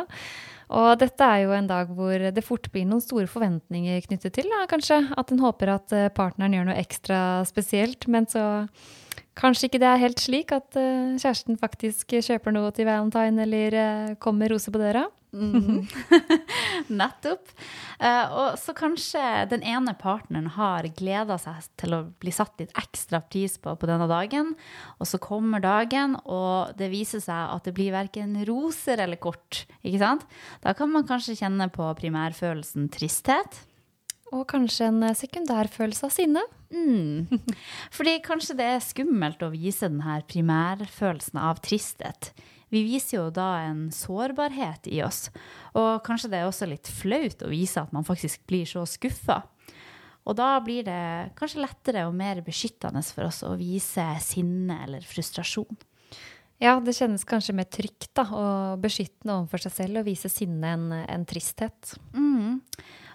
og 0.71 1.01
dette 1.01 1.27
er 1.27 1.45
jo 1.45 1.55
en 1.57 1.67
dag 1.67 1.91
hvor 1.97 2.31
det 2.31 2.47
fort 2.47 2.69
blir 2.71 2.87
noen 2.87 3.03
store 3.03 3.27
forventninger 3.31 4.01
knyttet 4.07 4.37
til, 4.39 4.49
da, 4.53 4.65
kanskje. 4.71 5.03
At 5.19 5.33
en 5.35 5.43
håper 5.43 5.75
at 5.75 5.95
eh, 5.97 6.11
partneren 6.15 6.55
gjør 6.55 6.69
noe 6.71 6.81
ekstra 6.81 7.21
spesielt, 7.49 8.07
men 8.11 8.31
så 8.31 8.47
Kanskje 9.41 9.69
ikke 9.71 9.79
det 9.81 9.87
er 9.89 10.01
helt 10.03 10.21
slik 10.21 10.51
at 10.53 10.77
uh, 10.77 11.17
kjæresten 11.17 11.57
faktisk 11.57 12.17
kjøper 12.19 12.53
noe 12.53 12.73
til 12.75 12.85
valentine 12.89 13.45
eller 13.47 13.77
uh, 13.79 14.09
kommer 14.21 14.51
roser 14.53 14.75
på 14.75 14.81
døra. 14.83 15.07
Mm. 15.33 15.87
Nettopp. 17.01 17.53
Uh, 18.03 18.27
og 18.35 18.59
så 18.59 18.75
kanskje 18.77 19.23
den 19.53 19.63
ene 19.67 19.95
partneren 19.99 20.51
har 20.57 20.89
gleda 20.99 21.37
seg 21.41 21.69
til 21.81 21.95
å 21.95 22.03
bli 22.23 22.35
satt 22.35 22.59
litt 22.63 22.75
ekstra 22.79 23.23
pris 23.23 23.57
på 23.63 23.77
på 23.79 23.89
denne 23.91 24.09
dagen, 24.11 24.55
og 24.99 25.09
så 25.09 25.21
kommer 25.23 25.63
dagen, 25.63 26.17
og 26.25 26.75
det 26.79 26.91
viser 26.93 27.23
seg 27.23 27.55
at 27.55 27.67
det 27.69 27.77
blir 27.77 27.95
verken 27.95 28.35
roser 28.49 29.03
eller 29.05 29.21
kort. 29.21 29.65
ikke 29.83 30.03
sant? 30.03 30.27
Da 30.65 30.75
kan 30.77 30.91
man 30.93 31.07
kanskje 31.09 31.39
kjenne 31.39 31.71
på 31.73 31.87
primærfølelsen 32.01 32.91
tristhet. 32.93 33.63
Og 34.31 34.45
kanskje 34.51 34.87
en 34.91 35.03
eh, 35.03 35.17
sekundærfølelse 35.19 36.07
av 36.07 36.15
sinne. 36.15 36.43
Mm. 36.71 37.27
Fordi 37.97 38.21
kanskje 38.23 38.55
det 38.61 38.69
er 38.77 38.85
skummelt 38.85 39.43
å 39.43 39.51
vise 39.51 39.89
denne 39.89 40.21
primærfølelsen 40.31 41.41
av 41.43 41.63
tristhet. 41.65 42.31
Vi 42.71 42.85
viser 42.87 43.19
jo 43.19 43.29
da 43.35 43.49
en 43.67 43.89
sårbarhet 43.95 44.87
i 44.91 45.03
oss. 45.03 45.29
Og 45.75 46.01
kanskje 46.07 46.31
det 46.33 46.41
er 46.41 46.49
også 46.49 46.69
litt 46.71 46.91
flaut 46.91 47.43
å 47.43 47.51
vise 47.51 47.83
at 47.83 47.93
man 47.95 48.07
faktisk 48.07 48.45
blir 48.51 48.69
så 48.69 48.87
skuffa. 48.89 49.43
Og 50.29 50.37
da 50.39 50.53
blir 50.63 50.85
det 50.87 51.33
kanskje 51.39 51.65
lettere 51.65 52.05
og 52.07 52.17
mer 52.17 52.43
beskyttende 52.47 53.03
for 53.07 53.27
oss 53.31 53.43
å 53.47 53.57
vise 53.59 54.05
sinne 54.23 54.83
eller 54.85 55.07
frustrasjon. 55.07 55.81
Ja, 56.61 56.75
det 56.85 56.93
kjennes 56.93 57.25
kanskje 57.25 57.55
mer 57.57 57.71
trygt 57.73 58.11
da, 58.15 58.27
og 58.37 58.83
beskyttende 58.85 59.39
overfor 59.39 59.63
seg 59.65 59.73
selv 59.79 60.03
å 60.03 60.07
vise 60.07 60.29
sinne 60.29 60.75
enn 60.77 60.91
en 61.01 61.25
tristhet. 61.29 61.95
Mm. 62.13 62.61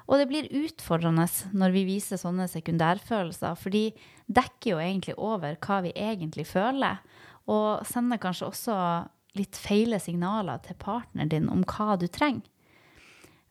Og 0.05 0.21
det 0.21 0.25
blir 0.29 0.49
utfordrende 0.65 1.27
når 1.53 1.75
vi 1.75 1.83
viser 1.91 2.17
sånne 2.21 2.47
sekundærfølelser, 2.49 3.53
for 3.57 3.73
de 3.73 3.91
dekker 4.25 4.71
jo 4.73 4.81
egentlig 4.81 5.15
over 5.21 5.59
hva 5.61 5.79
vi 5.85 5.93
egentlig 5.93 6.47
føler, 6.49 7.03
og 7.45 7.85
sender 7.85 8.17
kanskje 8.21 8.49
også 8.49 8.75
litt 9.37 9.57
feile 9.59 9.99
signaler 10.01 10.61
til 10.65 10.77
partneren 10.79 11.31
din 11.31 11.49
om 11.51 11.63
hva 11.67 11.95
du 11.99 12.07
trenger. 12.07 12.47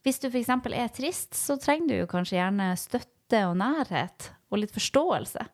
Hvis 0.04 0.20
du 0.20 0.28
f.eks. 0.28 0.50
er 0.52 0.90
trist, 0.92 1.32
så 1.32 1.56
trenger 1.56 2.02
du 2.02 2.10
kanskje 2.10 2.36
gjerne 2.36 2.74
støtte 2.76 3.40
og 3.48 3.56
nærhet 3.56 4.30
og 4.52 4.60
litt 4.60 4.74
forståelse. 4.74 5.46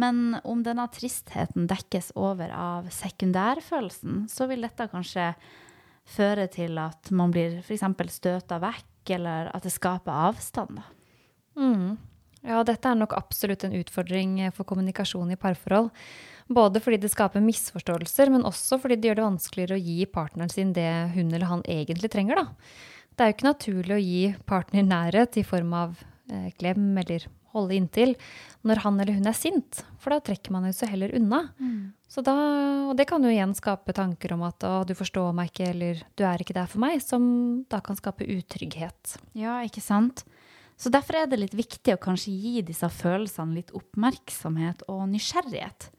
Men 0.00 0.38
om 0.48 0.62
denne 0.64 0.86
tristheten 0.94 1.66
dekkes 1.70 2.12
over 2.18 2.52
av 2.54 2.86
sekundærfølelsen, 2.94 4.28
så 4.30 4.46
vil 4.50 4.62
dette 4.64 4.86
kanskje 4.92 5.32
føre 6.08 6.46
til 6.50 6.78
at 6.82 7.10
man 7.14 7.34
blir 7.34 7.60
f.eks. 7.60 7.84
støta 8.14 8.58
vekk 8.62 9.14
eller 9.18 9.50
at 9.50 9.66
det 9.66 9.74
skaper 9.74 10.30
avstand. 10.30 10.78
Mm. 11.58 11.98
Ja, 12.42 12.62
dette 12.66 12.90
er 12.90 12.98
nok 12.98 13.14
absolutt 13.14 13.66
en 13.66 13.76
utfordring 13.78 14.38
for 14.54 14.66
kommunikasjon 14.66 15.34
i 15.34 15.38
parforhold. 15.38 15.90
Både 16.48 16.80
fordi 16.82 16.98
det 17.02 17.12
skaper 17.12 17.44
misforståelser, 17.44 18.32
men 18.34 18.46
også 18.48 18.80
fordi 18.82 18.98
det 18.98 19.10
gjør 19.10 19.20
det 19.20 19.28
vanskeligere 19.28 19.78
å 19.78 19.84
gi 19.84 20.08
partneren 20.10 20.52
sin 20.52 20.72
det 20.76 20.88
hun 21.14 21.30
eller 21.30 21.48
han 21.50 21.62
egentlig 21.70 22.10
trenger. 22.12 22.42
Da. 22.42 23.12
Det 23.12 23.22
er 23.22 23.30
jo 23.30 23.36
ikke 23.36 23.50
naturlig 23.50 23.94
å 23.94 24.02
gi 24.02 24.24
partner 24.48 24.88
nærhet 24.88 25.38
i 25.38 25.46
form 25.46 25.72
av 25.76 25.94
eh, 26.32 26.50
klem 26.58 26.90
eller 26.98 27.28
holde 27.52 27.76
inntil 27.76 28.14
når 28.66 28.82
han 28.84 29.00
eller 29.02 29.18
hun 29.18 29.28
er 29.28 29.36
sint, 29.36 29.82
for 30.00 30.14
da 30.14 30.22
trekker 30.24 30.54
man 30.54 30.66
jo 30.68 30.72
så 30.76 30.88
heller 30.88 31.12
unna. 31.16 31.44
Mm. 31.60 31.92
Så 32.08 32.24
da, 32.24 32.34
og 32.88 32.96
det 32.98 33.06
kan 33.10 33.24
jo 33.24 33.32
igjen 33.32 33.54
skape 33.56 33.94
tanker 33.96 34.34
om 34.34 34.44
at 34.48 34.64
'å, 34.64 34.84
du 34.88 34.94
forstår 34.96 35.32
meg 35.36 35.52
ikke', 35.52 35.70
eller 35.70 36.02
'du 36.16 36.24
er 36.24 36.40
ikke 36.40 36.56
der 36.56 36.66
for 36.66 36.80
meg', 36.80 37.02
som 37.02 37.64
da 37.68 37.80
kan 37.80 37.96
skape 37.96 38.24
utrygghet. 38.24 39.18
Ja, 39.34 39.60
ikke 39.64 39.84
sant? 39.84 40.24
Så 40.76 40.90
derfor 40.90 41.14
er 41.14 41.26
det 41.26 41.38
litt 41.38 41.54
viktig 41.54 41.94
å 41.94 42.00
kanskje 42.00 42.32
gi 42.34 42.62
disse 42.62 42.88
følelsene 42.88 43.54
litt 43.54 43.70
oppmerksomhet 43.70 44.82
og 44.88 45.06
nysgjerrighet. 45.12 45.91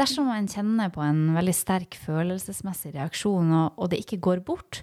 Dersom 0.00 0.30
man 0.30 0.46
kjenner 0.48 0.88
på 0.88 1.02
en 1.04 1.34
veldig 1.36 1.52
sterk 1.52 1.96
følelsesmessig 2.00 2.94
reaksjon, 2.94 3.50
og, 3.52 3.74
og 3.76 3.90
det 3.92 3.98
ikke 4.00 4.16
går 4.24 4.40
bort, 4.46 4.78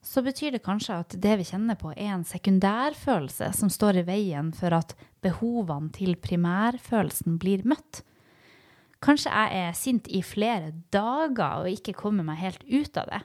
så 0.00 0.22
betyr 0.24 0.54
det 0.54 0.62
kanskje 0.64 0.96
at 1.02 1.16
det 1.20 1.34
vi 1.40 1.44
kjenner 1.44 1.76
på, 1.76 1.90
er 1.92 2.14
en 2.14 2.24
sekundærfølelse 2.24 3.50
som 3.56 3.68
står 3.72 4.00
i 4.00 4.04
veien 4.08 4.52
for 4.56 4.72
at 4.72 4.94
behovene 5.24 5.92
til 5.92 6.16
primærfølelsen 6.16 7.36
blir 7.42 7.64
møtt. 7.68 8.00
Kanskje 9.04 9.32
jeg 9.34 9.66
er 9.66 9.76
sint 9.76 10.08
i 10.08 10.22
flere 10.24 10.72
dager 10.96 11.66
og 11.66 11.68
ikke 11.68 11.96
kommer 11.98 12.24
meg 12.24 12.40
helt 12.40 12.64
ut 12.64 12.96
av 13.00 13.10
det, 13.12 13.20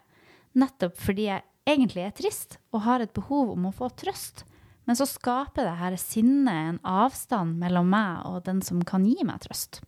nettopp 0.59 0.99
fordi 0.99 1.29
jeg 1.29 1.45
egentlig 1.71 2.03
er 2.03 2.17
trist 2.19 2.57
og 2.73 2.83
har 2.83 3.05
et 3.05 3.15
behov 3.15 3.53
om 3.53 3.69
å 3.69 3.75
få 3.75 3.87
trøst. 3.95 4.43
Men 4.83 4.99
så 4.99 5.07
skaper 5.07 5.69
det 5.69 5.77
her 5.79 5.95
sinnet 6.01 6.51
en 6.51 6.81
avstand 6.83 7.55
mellom 7.61 7.87
meg 7.95 8.27
og 8.27 8.43
den 8.47 8.59
som 8.65 8.83
kan 8.83 9.07
gi 9.07 9.23
meg 9.23 9.39
trøst. 9.47 9.85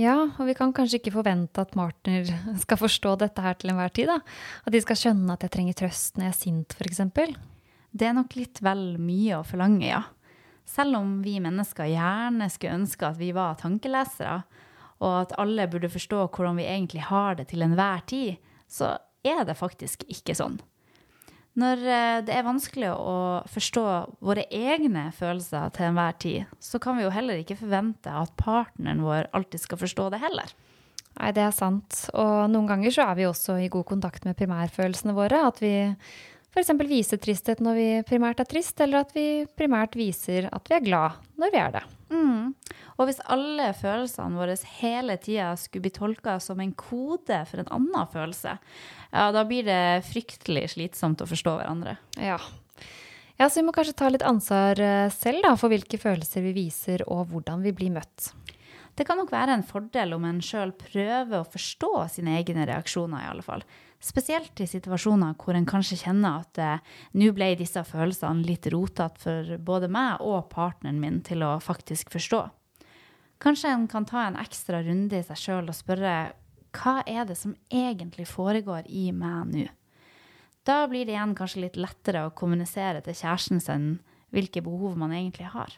Ja, 0.00 0.14
og 0.38 0.46
vi 0.48 0.54
kan 0.56 0.72
kanskje 0.72 1.00
ikke 1.00 1.12
forvente 1.12 1.60
at 1.60 1.74
partner 1.76 2.28
skal 2.64 2.80
forstå 2.80 3.16
dette 3.20 3.44
her 3.44 3.58
til 3.60 3.72
enhver 3.72 3.92
tid. 3.92 4.08
da. 4.08 4.20
At 4.64 4.72
de 4.74 4.80
skal 4.84 4.98
skjønne 4.98 5.34
at 5.34 5.44
jeg 5.44 5.52
trenger 5.56 5.76
trøst 5.82 6.16
når 6.16 6.28
jeg 6.28 6.34
er 6.34 6.38
sint, 6.38 6.76
f.eks. 6.78 7.02
Det 7.90 8.06
er 8.06 8.16
nok 8.16 8.36
litt 8.38 8.62
vel 8.64 8.84
mye 9.02 9.40
å 9.40 9.44
forlange, 9.46 9.90
ja. 9.90 10.04
Selv 10.70 11.00
om 11.00 11.18
vi 11.24 11.40
mennesker 11.42 11.90
gjerne 11.90 12.46
skulle 12.52 12.78
ønske 12.78 13.08
at 13.08 13.18
vi 13.18 13.32
var 13.34 13.58
tankelesere, 13.58 14.40
og 15.00 15.14
at 15.24 15.34
alle 15.40 15.66
burde 15.72 15.90
forstå 15.90 16.26
hvordan 16.28 16.60
vi 16.60 16.68
egentlig 16.68 17.08
har 17.08 17.38
det 17.38 17.48
til 17.50 17.64
enhver 17.64 18.04
tid, 18.06 18.36
så 18.70 18.94
er 19.26 19.42
det 19.48 19.58
faktisk 19.58 20.04
ikke 20.12 20.36
sånn. 20.38 20.60
Når 21.58 21.82
eh, 21.82 22.20
det 22.26 22.34
er 22.34 22.46
vanskelig 22.46 22.92
å 22.94 23.14
forstå 23.50 23.84
våre 24.22 24.46
egne 24.54 25.08
følelser 25.16 25.72
til 25.74 25.88
enhver 25.88 26.18
tid, 26.22 26.56
så 26.62 26.78
kan 26.82 26.98
vi 26.98 27.06
jo 27.06 27.14
heller 27.14 27.40
ikke 27.40 27.58
forvente 27.58 28.12
at 28.14 28.36
partneren 28.38 29.02
vår 29.02 29.30
alltid 29.34 29.64
skal 29.64 29.80
forstå 29.80 30.10
det 30.14 30.22
heller. 30.22 30.52
Nei, 31.18 31.32
det 31.34 31.42
er 31.42 31.54
sant. 31.54 32.04
Og 32.14 32.50
noen 32.52 32.68
ganger 32.70 32.94
så 32.94 33.08
er 33.10 33.18
vi 33.18 33.26
også 33.28 33.58
i 33.60 33.70
god 33.72 33.88
kontakt 33.88 34.26
med 34.28 34.38
primærfølelsene 34.38 35.16
våre. 35.16 35.42
At 35.50 35.58
vi 35.62 35.72
f.eks. 36.54 36.70
viser 36.86 37.20
tristhet 37.22 37.62
når 37.62 37.78
vi 37.78 37.88
primært 38.06 38.42
er 38.42 38.48
trist, 38.48 38.78
eller 38.80 39.04
at 39.04 39.10
vi 39.16 39.44
primært 39.58 39.98
viser 39.98 40.48
at 40.54 40.70
vi 40.70 40.78
er 40.78 40.86
glad 40.86 41.18
når 41.40 41.52
vi 41.54 41.60
er 41.60 41.74
det. 41.76 41.82
Mm. 42.10 42.54
Og 42.98 43.06
hvis 43.08 43.20
alle 43.30 43.70
følelsene 43.78 44.38
våre 44.38 44.56
hele 44.80 45.16
tida 45.22 45.52
skulle 45.58 45.86
bli 45.86 45.94
tolka 45.94 46.38
som 46.42 46.60
en 46.62 46.72
kode 46.78 47.42
for 47.50 47.62
en 47.62 47.70
annen 47.76 48.10
følelse, 48.12 48.56
ja, 49.10 49.30
da 49.34 49.44
blir 49.46 49.66
det 49.66 50.06
fryktelig 50.06 50.70
slitsomt 50.76 51.22
å 51.22 51.28
forstå 51.30 51.56
hverandre. 51.58 51.96
Ja. 52.16 52.38
ja 53.40 53.48
så 53.50 53.60
vi 53.60 53.66
må 53.66 53.74
kanskje 53.74 53.96
ta 53.98 54.10
litt 54.12 54.26
ansvar 54.26 54.80
eh, 54.80 55.10
selv 55.14 55.42
da, 55.46 55.56
for 55.58 55.72
hvilke 55.72 55.98
følelser 56.00 56.46
vi 56.46 56.54
viser, 56.62 57.04
og 57.10 57.32
hvordan 57.32 57.64
vi 57.66 57.74
blir 57.76 57.94
møtt. 57.94 58.32
Det 58.98 59.06
kan 59.08 59.16
nok 59.16 59.30
være 59.32 59.54
en 59.56 59.66
fordel 59.66 60.12
om 60.12 60.26
en 60.28 60.42
sjøl 60.44 60.74
prøver 60.76 61.38
å 61.38 61.46
forstå 61.48 61.92
sine 62.16 62.34
egne 62.38 62.66
reaksjoner, 62.68 63.22
i 63.24 63.30
alle 63.30 63.44
fall. 63.46 63.64
Spesielt 64.00 64.60
i 64.60 64.68
situasjoner 64.68 65.34
hvor 65.40 65.56
en 65.56 65.68
kanskje 65.68 65.98
kjenner 66.04 66.40
at 66.44 66.60
eh, 66.60 66.94
nå 67.20 67.32
ble 67.36 67.52
disse 67.58 67.82
følelsene 67.84 68.46
litt 68.46 68.70
rotete 68.72 69.20
for 69.20 69.52
både 69.60 69.90
meg 69.92 70.22
og 70.24 70.48
partneren 70.52 71.02
min 71.02 71.20
til 71.26 71.44
å 71.44 71.58
faktisk 71.64 72.12
forstå. 72.14 72.46
Kanskje 73.40 73.72
en 73.72 73.86
kan 73.88 74.04
ta 74.04 74.26
en 74.26 74.38
ekstra 74.40 74.82
runde 74.84 75.16
i 75.16 75.24
seg 75.24 75.38
sjøl 75.40 75.72
og 75.72 75.76
spørre 75.76 76.14
hva 76.76 77.00
er 77.08 77.26
det 77.28 77.36
som 77.38 77.56
egentlig 77.72 78.28
foregår 78.30 78.88
i 78.88 79.10
meg 79.16 79.52
nå? 79.52 79.66
Da 80.68 80.84
blir 80.90 81.06
det 81.08 81.14
igjen 81.14 81.36
kanskje 81.38 81.64
litt 81.64 81.78
lettere 81.80 82.26
å 82.26 82.34
kommunisere 82.36 83.00
til 83.04 83.16
kjæresten 83.16 83.62
sin 83.64 83.86
hvilke 84.30 84.62
behov 84.62 84.98
man 85.00 85.14
egentlig 85.16 85.48
har. 85.50 85.72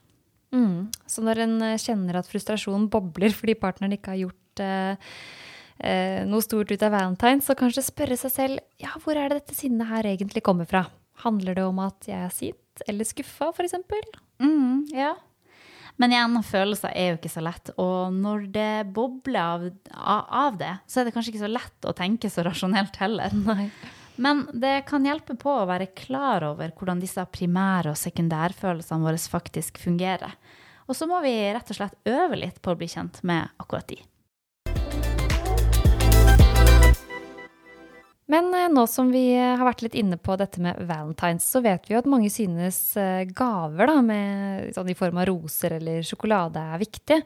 Mm. 0.52 0.90
Så 1.08 1.24
når 1.24 1.44
en 1.46 1.54
eh, 1.64 1.78
kjenner 1.80 2.18
at 2.20 2.28
frustrasjonen 2.28 2.90
bobler 2.92 3.32
fordi 3.32 3.54
partneren 3.56 3.96
ikke 3.96 4.12
har 4.12 4.20
gjort 4.26 4.62
eh, 4.64 5.14
eh, 5.80 6.18
noe 6.28 6.44
stort 6.44 6.74
ut 6.74 6.84
av 6.84 6.92
valentine, 6.92 7.40
så 7.44 7.56
kanskje 7.56 7.86
spørre 7.86 8.18
seg 8.20 8.34
selv 8.34 8.82
ja, 8.82 8.92
hvor 9.00 9.16
er 9.16 9.30
det 9.30 9.40
dette 9.40 9.56
sinnet 9.56 9.88
her 9.88 10.10
egentlig 10.10 10.44
kommer 10.44 10.68
fra? 10.68 10.84
Handler 11.24 11.56
det 11.56 11.64
om 11.64 11.80
at 11.84 12.10
jeg 12.10 12.18
er 12.18 12.34
sint 12.34 12.84
eller 12.88 13.08
skuffa, 13.08 13.52
f.eks.? 13.52 13.78
Mm, 14.42 14.90
ja, 14.92 15.14
Men 16.00 16.14
igjen, 16.14 16.38
følelser 16.46 16.94
er 16.96 17.10
jo 17.10 17.18
ikke 17.18 17.32
så 17.32 17.42
lett. 17.44 17.72
Og 17.80 18.14
når 18.16 18.46
det 18.54 18.70
bobler 18.96 19.42
av, 19.92 20.24
av 20.28 20.60
det, 20.60 20.72
så 20.88 21.00
er 21.00 21.08
det 21.08 21.14
kanskje 21.16 21.34
ikke 21.34 21.44
så 21.44 21.52
lett 21.52 21.88
å 21.88 21.96
tenke 21.96 22.30
så 22.32 22.44
rasjonelt 22.46 22.96
heller. 23.02 23.34
Nei. 23.50 23.68
Men 24.22 24.44
det 24.52 24.82
kan 24.88 25.06
hjelpe 25.08 25.36
på 25.40 25.52
å 25.62 25.68
være 25.68 25.92
klar 25.96 26.44
over 26.44 26.72
hvordan 26.76 27.00
disse 27.00 27.22
primære 27.32 27.94
og 27.94 28.00
sekundærfølelsene 28.00 29.06
våre 29.06 29.20
faktisk 29.32 29.80
fungerer. 29.80 30.34
Og 30.90 30.98
så 30.98 31.08
må 31.08 31.22
vi 31.24 31.32
rett 31.54 31.70
og 31.72 31.78
slett 31.78 32.10
øve 32.10 32.36
litt 32.40 32.60
på 32.60 32.74
å 32.74 32.78
bli 32.78 32.90
kjent 32.90 33.22
med 33.26 33.48
akkurat 33.62 33.88
de. 33.88 34.00
Men 38.32 38.48
eh, 38.56 38.70
nå 38.72 38.86
som 38.88 39.10
vi 39.12 39.26
har 39.36 39.64
vært 39.66 39.84
litt 39.84 39.96
inne 39.98 40.16
på 40.16 40.36
dette 40.40 40.62
med 40.62 40.80
valentines, 40.88 41.44
så 41.44 41.60
vet 41.64 41.88
vi 41.88 41.96
jo 41.96 42.00
at 42.00 42.08
mange 42.10 42.30
synes 42.32 42.80
eh, 43.00 43.26
gaver 43.28 43.90
da, 43.90 43.98
med, 44.04 44.70
sånn 44.76 44.92
i 44.92 44.96
form 44.96 45.20
av 45.20 45.28
roser 45.28 45.76
eller 45.78 46.06
sjokolade 46.06 46.62
er 46.72 46.80
viktig. 46.80 47.18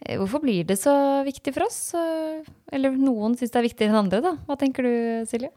Eh, 0.00 0.16
hvorfor 0.20 0.44
blir 0.44 0.66
det 0.68 0.76
så 0.80 0.94
viktig 1.26 1.54
for 1.56 1.68
oss? 1.68 1.80
Eller 1.96 2.98
noen 2.98 3.38
syns 3.38 3.54
det 3.54 3.62
er 3.62 3.68
viktigere 3.70 3.94
enn 3.94 4.02
andre, 4.04 4.20
da. 4.24 4.34
Hva 4.48 4.58
tenker 4.60 4.84
du, 4.84 4.96
Silje? 5.30 5.52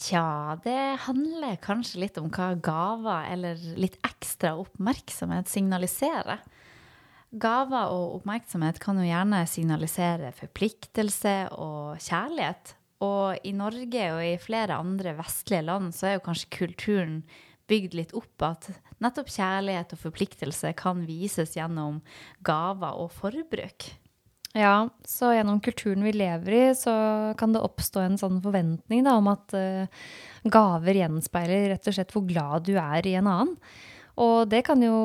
Tja, 0.00 0.56
det 0.64 1.04
handler 1.04 1.60
kanskje 1.60 2.00
litt 2.00 2.16
om 2.16 2.30
hva 2.32 2.54
gaver 2.56 3.26
eller 3.34 3.60
litt 3.76 3.98
ekstra 4.06 4.54
oppmerksomhet 4.56 5.50
signaliserer. 5.52 6.40
Gaver 7.30 7.92
og 7.94 8.16
oppmerksomhet 8.16 8.80
kan 8.82 8.98
jo 8.98 9.04
gjerne 9.06 9.44
signalisere 9.46 10.32
forpliktelse 10.34 11.34
og 11.52 12.00
kjærlighet. 12.00 12.74
Og 13.04 13.46
i 13.46 13.52
Norge 13.56 14.08
og 14.14 14.20
i 14.24 14.34
flere 14.40 14.76
andre 14.80 15.14
vestlige 15.18 15.64
land 15.64 15.94
så 15.96 16.10
er 16.10 16.18
jo 16.18 16.26
kanskje 16.26 16.52
kulturen 16.58 17.22
bygd 17.70 17.94
litt 17.96 18.12
opp 18.18 18.44
at 18.44 18.68
nettopp 19.00 19.30
kjærlighet 19.30 19.94
og 19.94 20.02
forpliktelse 20.02 20.72
kan 20.78 21.04
vises 21.08 21.54
gjennom 21.56 22.00
gaver 22.46 22.98
og 23.00 23.12
forbruk. 23.14 23.92
Ja, 24.58 24.88
så 25.06 25.30
gjennom 25.30 25.60
kulturen 25.62 26.02
vi 26.02 26.12
lever 26.16 26.56
i, 26.56 26.62
så 26.74 26.92
kan 27.38 27.54
det 27.54 27.62
oppstå 27.62 28.02
en 28.02 28.18
sånn 28.18 28.40
forventning 28.42 29.04
da, 29.06 29.14
om 29.20 29.30
at 29.30 29.54
uh, 29.54 29.86
gaver 30.42 30.98
gjenspeiler 30.98 31.68
rett 31.70 31.86
og 31.86 31.94
slett 31.94 32.14
hvor 32.16 32.26
glad 32.26 32.66
du 32.66 32.74
er 32.74 33.06
i 33.06 33.14
en 33.20 33.30
annen. 33.30 33.54
Og 34.20 34.50
det 34.52 34.62
kan 34.66 34.82
jo 34.84 34.96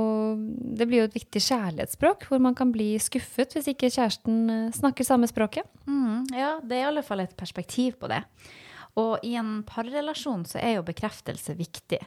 Det 0.76 0.88
blir 0.90 1.04
jo 1.04 1.08
et 1.08 1.16
viktig 1.16 1.42
kjærlighetsspråk, 1.48 2.28
hvor 2.28 2.42
man 2.44 2.56
kan 2.58 2.74
bli 2.76 2.96
skuffet 3.00 3.56
hvis 3.56 3.70
ikke 3.72 3.92
kjæresten 3.94 4.40
eh, 4.52 4.76
snakker 4.76 5.08
samme 5.08 5.30
språket. 5.32 5.68
Mm, 5.88 6.28
ja, 6.36 6.58
det 6.60 6.76
er 6.78 6.84
i 6.84 6.90
alle 6.90 7.06
fall 7.06 7.24
et 7.24 7.36
perspektiv 7.40 7.96
på 8.02 8.12
det. 8.12 8.22
Og 9.00 9.24
i 9.28 9.36
en 9.40 9.62
parrelasjon 9.68 10.46
så 10.48 10.60
er 10.60 10.78
jo 10.78 10.88
bekreftelse 10.88 11.56
viktig. 11.56 12.02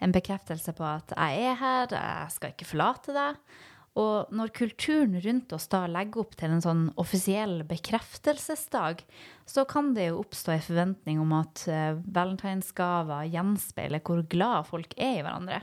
En 0.00 0.12
bekreftelse 0.12 0.72
på 0.76 0.84
at 0.84 1.12
'jeg 1.12 1.44
er 1.50 1.54
her, 1.60 1.86
jeg 1.92 2.32
skal 2.32 2.52
ikke 2.52 2.70
forlate 2.72 3.12
deg'. 3.12 3.36
Og 3.96 4.28
når 4.28 4.52
kulturen 4.52 5.16
rundt 5.24 5.52
oss 5.56 5.68
da 5.72 5.86
legger 5.88 6.20
opp 6.20 6.34
til 6.36 6.52
en 6.52 6.60
sånn 6.60 6.82
offisiell 7.00 7.62
bekreftelsesdag, 7.64 9.00
så 9.48 9.64
kan 9.64 9.94
det 9.96 10.10
jo 10.10 10.20
oppstå 10.20 10.52
en 10.52 10.66
forventning 10.66 11.22
om 11.22 11.32
at 11.32 11.64
uh, 11.64 11.96
valentinsgaver 12.04 13.30
gjenspeiler 13.32 14.04
hvor 14.04 14.20
glad 14.28 14.68
folk 14.68 14.92
er 14.98 15.22
i 15.22 15.24
hverandre. 15.24 15.62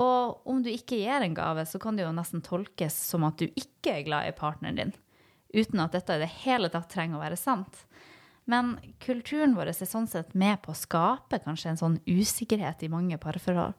Og 0.00 0.48
om 0.48 0.62
du 0.64 0.70
ikke 0.72 0.96
gir 1.02 1.24
en 1.24 1.36
gave, 1.36 1.66
så 1.68 1.80
kan 1.82 1.98
det 1.98 2.06
jo 2.06 2.14
nesten 2.16 2.44
tolkes 2.44 2.96
som 3.10 3.26
at 3.28 3.40
du 3.40 3.48
ikke 3.48 3.98
er 3.98 4.06
glad 4.06 4.30
i 4.30 4.36
partneren 4.36 4.78
din. 4.78 4.94
Uten 5.52 5.82
at 5.84 5.92
dette 5.92 6.16
i 6.16 6.22
det 6.22 6.30
hele 6.46 6.70
tatt 6.72 6.88
trenger 6.92 7.18
å 7.18 7.24
være 7.24 7.36
sant. 7.36 7.84
Men 8.48 8.74
kulturen 9.04 9.54
vår 9.54 9.70
er 9.70 9.86
sånn 9.86 10.08
sett 10.10 10.32
med 10.34 10.62
på 10.64 10.72
å 10.72 10.78
skape 10.78 11.42
kanskje 11.44 11.74
en 11.74 11.80
sånn 11.80 12.00
usikkerhet 12.08 12.82
i 12.82 12.90
mange 12.90 13.20
parforhold. 13.20 13.76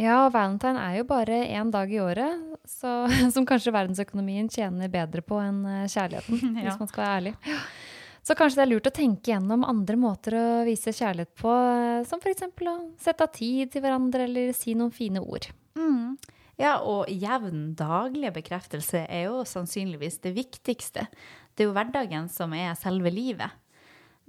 Ja, 0.00 0.26
valentine 0.32 0.80
er 0.80 0.98
jo 0.98 1.06
bare 1.08 1.42
én 1.52 1.70
dag 1.72 1.90
i 1.92 2.00
året, 2.00 2.44
så, 2.68 3.04
som 3.34 3.46
kanskje 3.48 3.74
verdensøkonomien 3.74 4.48
tjener 4.52 4.90
bedre 4.92 5.24
på 5.24 5.38
enn 5.40 5.64
eh, 5.68 5.88
kjærligheten, 5.92 6.56
ja. 6.58 6.66
hvis 6.66 6.80
man 6.80 6.90
skal 6.90 7.04
være 7.04 7.18
ærlig. 7.20 7.34
Så 8.22 8.36
kanskje 8.38 8.60
det 8.60 8.64
er 8.64 8.70
lurt 8.70 8.86
å 8.86 8.94
tenke 8.94 9.32
gjennom 9.32 9.64
andre 9.66 9.98
måter 9.98 10.36
å 10.38 10.44
vise 10.66 10.94
kjærlighet 10.94 11.32
på, 11.42 11.50
eh, 11.50 12.04
som 12.06 12.22
f.eks. 12.22 12.44
å 12.46 12.76
sette 13.02 13.26
av 13.26 13.32
tid 13.34 13.72
til 13.72 13.82
hverandre 13.82 14.28
eller 14.28 14.52
si 14.54 14.76
noen 14.78 14.94
fine 14.94 15.22
ord. 15.22 15.48
Mm. 15.74 16.14
Ja, 16.60 16.76
og 16.86 17.10
jevn 17.10 17.72
daglig 17.74 18.30
bekreftelse 18.36 19.06
er 19.08 19.26
jo 19.26 19.42
sannsynligvis 19.48 20.20
det 20.22 20.36
viktigste. 20.36 21.08
Det 21.52 21.64
er 21.64 21.70
jo 21.70 21.74
hverdagen 21.74 22.30
som 22.30 22.54
er 22.54 22.76
selve 22.78 23.10
livet. 23.10 23.50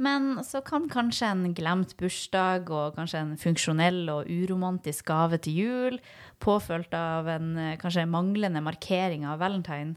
Men 0.01 0.39
så 0.41 0.63
kan 0.65 0.88
kanskje 0.89 1.29
en 1.29 1.53
glemt 1.53 1.93
bursdag 1.99 2.71
og 2.73 2.95
kanskje 2.97 3.19
en 3.21 3.36
funksjonell 3.38 4.08
og 4.10 4.32
uromantisk 4.32 5.06
gave 5.12 5.38
til 5.43 5.60
jul, 5.60 5.99
påfølt 6.41 6.95
av 6.97 7.29
en 7.29 7.53
eh, 7.62 7.77
kanskje 7.82 8.10
manglende 8.10 8.63
markering 8.65 9.27
av 9.29 9.38
valentine, 9.43 9.93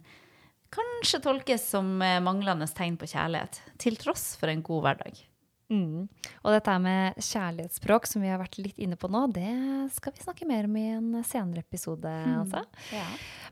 kanskje 0.75 1.23
tolkes 1.25 1.71
som 1.73 1.97
eh, 2.05 2.19
manglende 2.25 2.69
tegn 2.71 2.99
på 3.01 3.09
kjærlighet, 3.11 3.61
til 3.83 3.99
tross 4.01 4.35
for 4.41 4.53
en 4.53 4.65
god 4.67 4.87
hverdag. 4.87 5.25
Mm. 5.67 6.07
Og 6.47 6.53
dette 6.55 6.75
med 6.79 7.17
kjærlighetsspråk, 7.19 8.07
som 8.07 8.23
vi 8.23 8.31
har 8.31 8.39
vært 8.39 8.59
litt 8.61 8.79
inne 8.83 8.99
på 8.99 9.11
nå, 9.11 9.25
det 9.35 9.51
skal 9.97 10.15
vi 10.15 10.23
snakke 10.23 10.47
mer 10.47 10.69
om 10.69 10.77
i 10.79 10.85
en 10.95 11.09
senere 11.27 11.65
episode. 11.65 12.07
Mm. 12.07 12.37
Altså. 12.45 12.63
Ja. 12.95 13.07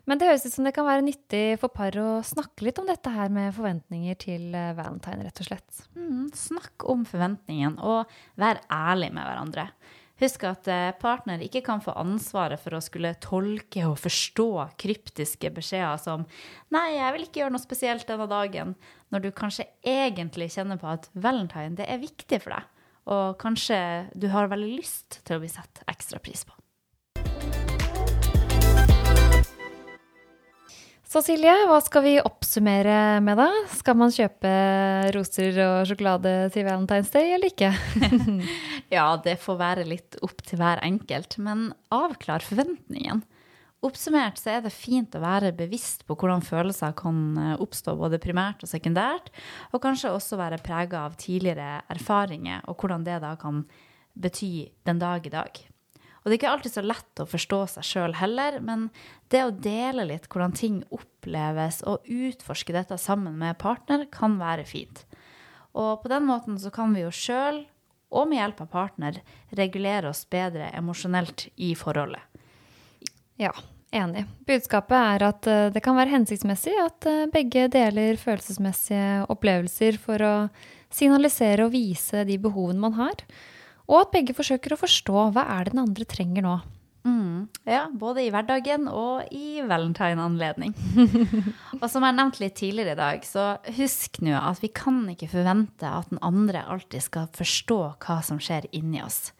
Men 0.06 0.20
det 0.20 0.28
høres 0.28 0.46
ut 0.46 0.54
som 0.54 0.68
det 0.68 0.74
kan 0.76 0.86
være 0.86 1.06
nyttig 1.06 1.42
for 1.62 1.74
par 1.74 1.96
å 1.98 2.20
snakke 2.26 2.68
litt 2.68 2.78
om 2.78 2.86
dette 2.88 3.10
her 3.10 3.32
med 3.34 3.54
forventninger 3.56 4.20
til 4.20 4.54
eh, 4.54 4.72
valentine, 4.78 5.26
rett 5.26 5.42
og 5.42 5.50
slett. 5.50 5.82
Mm. 5.98 6.30
Snakk 6.38 6.86
om 6.92 7.02
forventningene, 7.08 7.82
og 7.82 8.40
vær 8.40 8.62
ærlig 8.72 9.10
med 9.14 9.26
hverandre. 9.26 9.68
Husk 10.22 10.44
at 10.46 10.68
eh, 10.70 10.92
partner 11.00 11.42
ikke 11.42 11.64
kan 11.66 11.80
få 11.82 11.94
ansvaret 11.98 12.60
for 12.62 12.76
å 12.76 12.82
skulle 12.84 13.16
tolke 13.22 13.82
og 13.88 13.96
forstå 13.98 14.48
kryptiske 14.78 15.50
beskjeder 15.56 15.98
som 15.98 16.26
'nei, 16.70 16.86
jeg 16.94 17.14
vil 17.16 17.26
ikke 17.26 17.40
gjøre 17.42 17.54
noe 17.56 17.64
spesielt 17.64 18.06
denne 18.06 18.28
dagen', 18.30 18.76
når 19.10 19.24
du 19.24 19.30
kanskje 19.34 19.66
egentlig 19.82 20.52
kjenner 20.54 20.78
på 20.78 20.86
at 20.92 21.10
valentine 21.14 21.74
det 21.74 21.88
er 21.90 22.02
viktig 22.02 22.40
for 22.42 22.54
deg, 22.54 22.70
og 23.10 23.38
kanskje 23.42 23.80
du 24.14 24.28
har 24.30 24.52
veldig 24.52 24.70
lyst 24.78 25.18
til 25.26 25.36
å 25.36 25.42
bli 25.42 25.50
satt 25.50 25.82
ekstra 25.90 26.22
pris 26.22 26.46
på. 26.46 26.54
Så 31.14 31.20
Silje, 31.22 31.52
hva 31.70 31.76
skal 31.78 32.02
vi 32.02 32.12
oppsummere 32.18 33.20
med 33.22 33.36
da? 33.38 33.44
Skal 33.70 33.94
man 33.94 34.10
kjøpe 34.10 34.50
roser 35.14 35.60
og 35.62 35.84
sjokolade 35.86 36.32
til 36.50 36.64
Valentine's 36.66 37.12
Day 37.14 37.36
eller 37.36 37.52
ikke? 37.52 37.68
ja, 38.96 39.04
det 39.22 39.36
får 39.38 39.60
være 39.60 39.84
litt 39.86 40.18
opp 40.26 40.42
til 40.42 40.58
hver 40.58 40.82
enkelt, 40.82 41.36
men 41.38 41.68
avklar 41.94 42.42
forventningen. 42.42 43.22
Oppsummert 43.86 44.42
så 44.42 44.56
er 44.56 44.64
det 44.64 44.74
fint 44.74 45.14
å 45.14 45.22
være 45.22 45.52
bevisst 45.54 46.02
på 46.08 46.16
hvordan 46.18 46.42
følelser 46.42 46.96
kan 46.98 47.22
eh, 47.38 47.54
oppstå 47.62 47.94
både 48.00 48.18
primært 48.18 48.66
og 48.66 48.72
sekundært, 48.72 49.30
og 49.70 49.84
kanskje 49.86 50.10
også 50.16 50.40
være 50.40 50.58
prega 50.66 51.04
av 51.06 51.14
tidligere 51.22 51.84
erfaringer, 51.94 52.66
og 52.66 52.82
hvordan 52.82 53.06
det 53.06 53.20
da 53.22 53.36
kan 53.38 53.62
bety 54.18 54.66
den 54.82 54.98
dag 54.98 55.30
i 55.30 55.34
dag. 55.36 55.62
Og 56.24 56.30
det 56.30 56.38
er 56.38 56.38
ikke 56.38 56.52
alltid 56.54 56.72
så 56.72 56.82
lett 56.84 57.20
å 57.20 57.28
forstå 57.28 57.58
seg 57.74 57.84
sjøl 57.84 58.14
heller, 58.16 58.56
men 58.64 58.86
det 59.28 59.42
å 59.44 59.52
dele 59.52 60.06
litt 60.08 60.24
hvordan 60.32 60.54
ting 60.56 60.78
oppleves, 60.88 61.82
og 61.84 62.08
utforske 62.08 62.72
dette 62.72 62.96
sammen 63.00 63.36
med 63.36 63.58
partner, 63.60 64.06
kan 64.08 64.38
være 64.40 64.64
fint. 64.64 65.02
Og 65.76 66.00
på 66.00 66.08
den 66.08 66.24
måten 66.24 66.56
så 66.60 66.72
kan 66.72 66.96
vi 66.96 67.04
jo 67.04 67.12
sjøl, 67.12 67.66
og 68.14 68.30
med 68.30 68.40
hjelp 68.40 68.62
av 68.64 68.70
partner, 68.72 69.20
regulere 69.52 70.08
oss 70.14 70.22
bedre 70.30 70.70
emosjonelt 70.78 71.48
i 71.60 71.74
forholdet. 71.76 72.24
Ja, 73.36 73.52
enig. 73.92 74.24
Budskapet 74.48 74.96
er 74.96 75.26
at 75.28 75.48
eh, 75.50 75.70
det 75.74 75.82
kan 75.84 75.98
være 75.98 76.14
hensiktsmessig 76.14 76.72
at 76.78 77.08
eh, 77.10 77.24
begge 77.34 77.66
deler 77.74 78.16
følelsesmessige 78.20 79.26
opplevelser 79.34 79.98
for 80.00 80.24
å 80.24 80.34
signalisere 80.94 81.66
og 81.66 81.74
vise 81.74 82.24
de 82.24 82.38
behovene 82.40 82.80
man 82.86 82.96
har. 82.96 83.26
Og 83.90 84.00
at 84.00 84.14
begge 84.14 84.36
forsøker 84.36 84.74
å 84.74 84.80
forstå 84.80 85.28
hva 85.34 85.44
er 85.56 85.66
det 85.66 85.74
den 85.74 85.84
andre 85.84 86.06
trenger 86.08 86.46
nå. 86.46 86.54
Mm, 87.04 87.48
ja, 87.68 87.82
både 87.92 88.22
i 88.24 88.30
hverdagen 88.32 88.86
og 88.88 89.28
i 89.34 89.60
valentine-anledning. 89.60 90.72
og 91.82 91.84
som 91.92 92.06
jeg 92.06 92.16
nevnte 92.16 92.40
litt 92.40 92.56
tidligere 92.56 92.94
i 92.94 93.00
dag, 93.00 93.26
så 93.28 93.44
husk 93.76 94.22
nå 94.24 94.32
at 94.38 94.62
vi 94.64 94.70
kan 94.72 95.02
ikke 95.12 95.28
forvente 95.34 95.90
at 95.90 96.08
den 96.08 96.22
andre 96.24 96.64
alltid 96.64 97.04
skal 97.04 97.28
forstå 97.36 97.80
hva 98.06 98.18
som 98.24 98.40
skjer 98.40 98.70
inni 98.72 99.02
oss. 99.04 99.34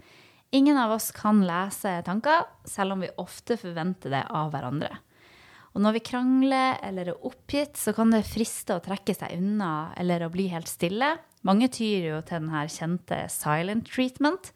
Ingen 0.54 0.76
av 0.78 0.92
oss 0.94 1.08
kan 1.16 1.40
lese 1.48 1.96
tanker, 2.06 2.44
selv 2.68 2.94
om 2.94 3.00
vi 3.02 3.14
ofte 3.18 3.56
forventer 3.58 4.12
det 4.12 4.26
av 4.28 4.52
hverandre. 4.52 4.92
Og 5.74 5.82
når 5.82 5.96
vi 5.96 6.04
krangler 6.06 6.78
eller 6.86 7.10
er 7.10 7.26
oppgitt, 7.26 7.74
så 7.76 7.92
kan 7.96 8.12
det 8.14 8.22
friste 8.28 8.76
å 8.76 8.82
trekke 8.82 9.14
seg 9.16 9.34
unna 9.34 9.90
eller 9.98 10.22
å 10.22 10.30
bli 10.30 10.46
helt 10.52 10.70
stille, 10.70 11.16
mange 11.44 11.68
tyr 11.68 12.08
jo 12.08 12.22
til 12.24 12.46
den 12.46 12.70
kjente 12.72 13.18
silent 13.32 13.90
treatment. 13.90 14.52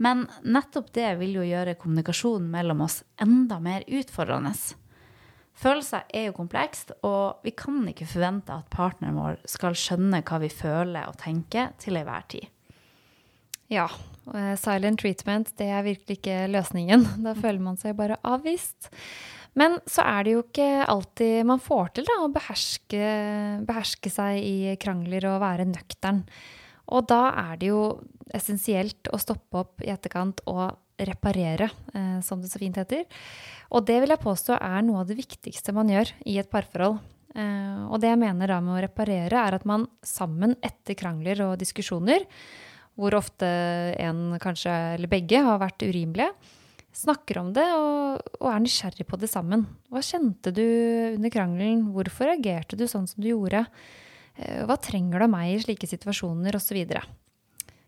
Men 0.00 0.26
nettopp 0.44 0.92
det 0.96 1.10
vil 1.20 1.38
jo 1.38 1.44
gjøre 1.44 1.76
kommunikasjonen 1.80 2.48
mellom 2.52 2.84
oss 2.86 3.02
enda 3.20 3.58
mer 3.60 3.84
utfordrende. 3.88 4.52
Følelser 5.56 6.04
er 6.12 6.28
jo 6.28 6.36
komplekst, 6.36 6.92
og 7.04 7.44
vi 7.44 7.54
kan 7.56 7.80
ikke 7.88 8.08
forvente 8.08 8.52
at 8.52 8.68
partneren 8.72 9.16
vår 9.16 9.38
skal 9.48 9.76
skjønne 9.76 10.20
hva 10.20 10.40
vi 10.42 10.52
føler 10.52 11.08
og 11.08 11.16
tenker 11.20 11.72
til 11.80 11.96
enhver 11.96 12.26
tid. 12.28 12.50
Ja, 13.72 13.88
silent 14.60 15.00
treatment 15.02 15.54
det 15.58 15.70
er 15.72 15.86
virkelig 15.86 16.20
ikke 16.20 16.44
løsningen. 16.52 17.08
Da 17.24 17.32
føler 17.34 17.64
man 17.64 17.80
seg 17.80 17.96
bare 17.98 18.20
avvist. 18.22 18.92
Men 19.56 19.78
så 19.88 20.04
er 20.04 20.26
det 20.26 20.34
jo 20.34 20.42
ikke 20.44 20.68
alltid 20.84 21.46
man 21.48 21.62
får 21.62 21.94
til 21.96 22.08
da, 22.08 22.18
å 22.20 22.32
beherske, 22.32 23.12
beherske 23.66 24.12
seg 24.12 24.40
i 24.44 24.74
krangler 24.80 25.24
og 25.30 25.40
være 25.44 25.68
nøktern. 25.70 26.22
Og 26.92 27.06
da 27.08 27.22
er 27.48 27.56
det 27.60 27.70
jo 27.72 27.82
essensielt 28.36 29.08
å 29.10 29.20
stoppe 29.20 29.62
opp 29.64 29.84
i 29.84 29.90
etterkant 29.94 30.42
og 30.50 30.76
reparere, 30.96 31.70
eh, 31.94 32.20
som 32.24 32.40
det 32.40 32.50
så 32.52 32.60
fint 32.60 32.76
heter. 32.78 33.04
Og 33.72 33.84
det 33.88 33.98
vil 34.02 34.12
jeg 34.12 34.22
påstå 34.22 34.56
er 34.60 34.84
noe 34.84 35.02
av 35.02 35.10
det 35.10 35.18
viktigste 35.18 35.74
man 35.76 35.90
gjør 35.92 36.12
i 36.28 36.38
et 36.40 36.50
parforhold. 36.52 37.00
Eh, 37.36 37.80
og 37.90 38.00
det 38.00 38.12
jeg 38.12 38.20
mener 38.20 38.52
da 38.52 38.60
med 38.64 38.76
å 38.76 38.84
reparere, 38.84 39.40
er 39.40 39.56
at 39.58 39.66
man 39.68 39.88
sammen 40.04 40.56
etter 40.64 40.96
krangler 40.98 41.42
og 41.48 41.58
diskusjoner, 41.60 42.24
hvor 42.96 43.16
ofte 43.18 43.48
en 44.00 44.38
kanskje, 44.40 44.72
eller 44.96 45.10
begge, 45.12 45.42
har 45.44 45.60
vært 45.60 45.84
urimelige, 45.84 46.32
snakker 46.96 47.40
om 47.42 47.52
det 47.56 47.66
og, 47.76 48.24
og, 48.40 48.48
er 48.50 48.62
nysgjerrig 48.64 49.06
på 49.08 49.18
det 49.20 49.28
sammen. 49.30 49.66
Hva 49.92 50.02
kjente 50.04 50.52
du 50.54 50.64
under 51.14 51.32
krangelen? 51.32 51.86
Hvorfor 51.94 52.30
reagerte 52.30 52.78
du 52.78 52.86
sånn 52.90 53.08
som 53.10 53.22
du 53.22 53.30
gjorde? 53.30 53.66
Eh, 54.36 54.64
hva 54.68 54.78
trenger 54.80 55.20
du 55.20 55.26
av 55.28 55.32
meg 55.32 55.52
i 55.54 55.62
slike 55.64 55.88
situasjoner, 55.90 56.56
osv. 56.56 56.82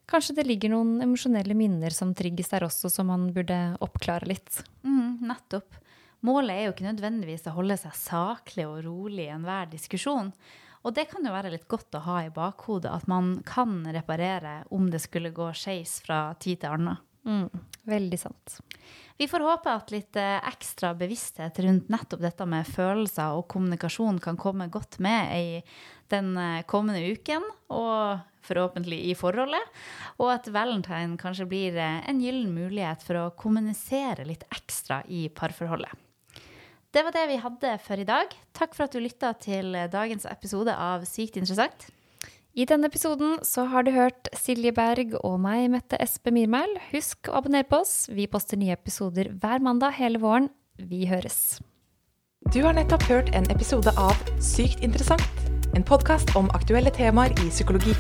Kanskje 0.09 0.39
det 0.39 0.47
ligger 0.49 0.73
noen 0.73 1.03
emosjonelle 1.05 1.57
minner 1.57 1.93
som 1.93 2.15
trigges 2.17 2.53
der 2.53 2.65
også, 2.69 2.89
som 2.93 3.11
man 3.13 3.29
burde 3.35 3.59
oppklare 3.85 4.29
litt. 4.31 4.63
Mm, 4.87 5.21
nettopp. 5.29 5.83
Målet 6.25 6.55
er 6.55 6.65
jo 6.67 6.73
ikke 6.73 6.89
nødvendigvis 6.89 7.47
å 7.47 7.55
holde 7.59 7.77
seg 7.79 7.95
saklig 7.95 8.65
og 8.67 8.81
rolig 8.87 9.29
i 9.29 9.35
enhver 9.35 9.69
diskusjon. 9.71 10.33
Og 10.87 10.95
det 10.95 11.09
kan 11.11 11.27
jo 11.27 11.35
være 11.35 11.53
litt 11.53 11.67
godt 11.71 11.95
å 11.99 12.05
ha 12.07 12.23
i 12.25 12.33
bakhodet, 12.33 12.91
at 12.91 13.07
man 13.11 13.37
kan 13.47 13.83
reparere 13.93 14.63
om 14.75 14.89
det 14.91 15.03
skulle 15.05 15.35
gå 15.35 15.51
skeis 15.57 15.99
fra 16.05 16.33
tid 16.41 16.63
til 16.63 16.75
annen. 16.75 16.99
Mm, 17.27 17.49
veldig 17.89 18.19
sant. 18.21 18.59
Vi 19.19 19.27
får 19.27 19.43
håpe 19.43 19.73
at 19.75 19.91
litt 19.91 20.17
eh, 20.21 20.39
ekstra 20.47 20.93
bevissthet 20.95 21.59
rundt 21.65 21.89
nettopp 21.91 22.23
dette 22.23 22.47
med 22.47 22.69
følelser 22.71 23.35
og 23.35 23.49
kommunikasjon 23.51 24.21
kan 24.23 24.39
komme 24.39 24.69
godt 24.71 25.01
med 25.03 25.33
i 25.35 25.49
den 26.13 26.37
eh, 26.39 26.63
kommende 26.71 27.03
uken, 27.03 27.43
og 27.75 28.23
forhåpentlig 28.47 29.01
i 29.11 29.17
forholdet. 29.19 29.75
Og 30.23 30.31
at 30.33 30.47
valentine 30.55 31.19
kanskje 31.21 31.49
blir 31.51 31.77
eh, 31.77 32.01
en 32.09 32.23
gyllen 32.23 32.55
mulighet 32.55 33.03
for 33.05 33.19
å 33.19 33.33
kommunisere 33.35 34.29
litt 34.29 34.47
ekstra 34.55 35.03
i 35.11 35.27
parforholdet. 35.35 36.07
Det 36.95 37.03
var 37.05 37.13
det 37.13 37.27
vi 37.29 37.43
hadde 37.43 37.75
for 37.85 38.01
i 38.01 38.07
dag. 38.09 38.33
Takk 38.57 38.73
for 38.79 38.87
at 38.87 38.95
du 38.95 39.03
lytta 39.03 39.35
til 39.43 39.75
dagens 39.93 40.25
episode 40.31 40.73
av 40.73 41.05
Sykt 41.11 41.37
interessant. 41.37 41.91
I 42.59 42.65
denne 42.67 42.89
episoden 42.91 43.37
så 43.47 43.69
har 43.71 43.85
du 43.87 43.93
hørt 43.95 44.27
Silje 44.35 44.73
Berg 44.75 45.13
og 45.21 45.37
meg, 45.39 45.69
Mette 45.71 45.95
Espe 46.03 46.33
Myrmæl. 46.35 46.73
Husk 46.91 47.31
å 47.31 47.37
abonnere 47.39 47.69
på 47.71 47.79
oss. 47.85 48.09
Vi 48.11 48.27
poster 48.27 48.59
nye 48.59 48.75
episoder 48.75 49.31
hver 49.31 49.63
mandag 49.63 49.95
hele 50.01 50.19
våren. 50.19 50.51
Vi 50.75 51.05
høres. 51.07 51.61
Du 52.51 52.59
har 52.67 52.75
nettopp 52.75 53.07
hørt 53.07 53.31
en 53.39 53.47
episode 53.55 53.95
av 53.95 54.19
Sykt 54.43 54.83
interessant, 54.83 55.23
en 55.79 55.87
podkast 55.87 56.35
om 56.41 56.51
aktuelle 56.59 56.91
temaer 56.99 57.31
i 57.45 57.53
psykologi. 57.53 57.95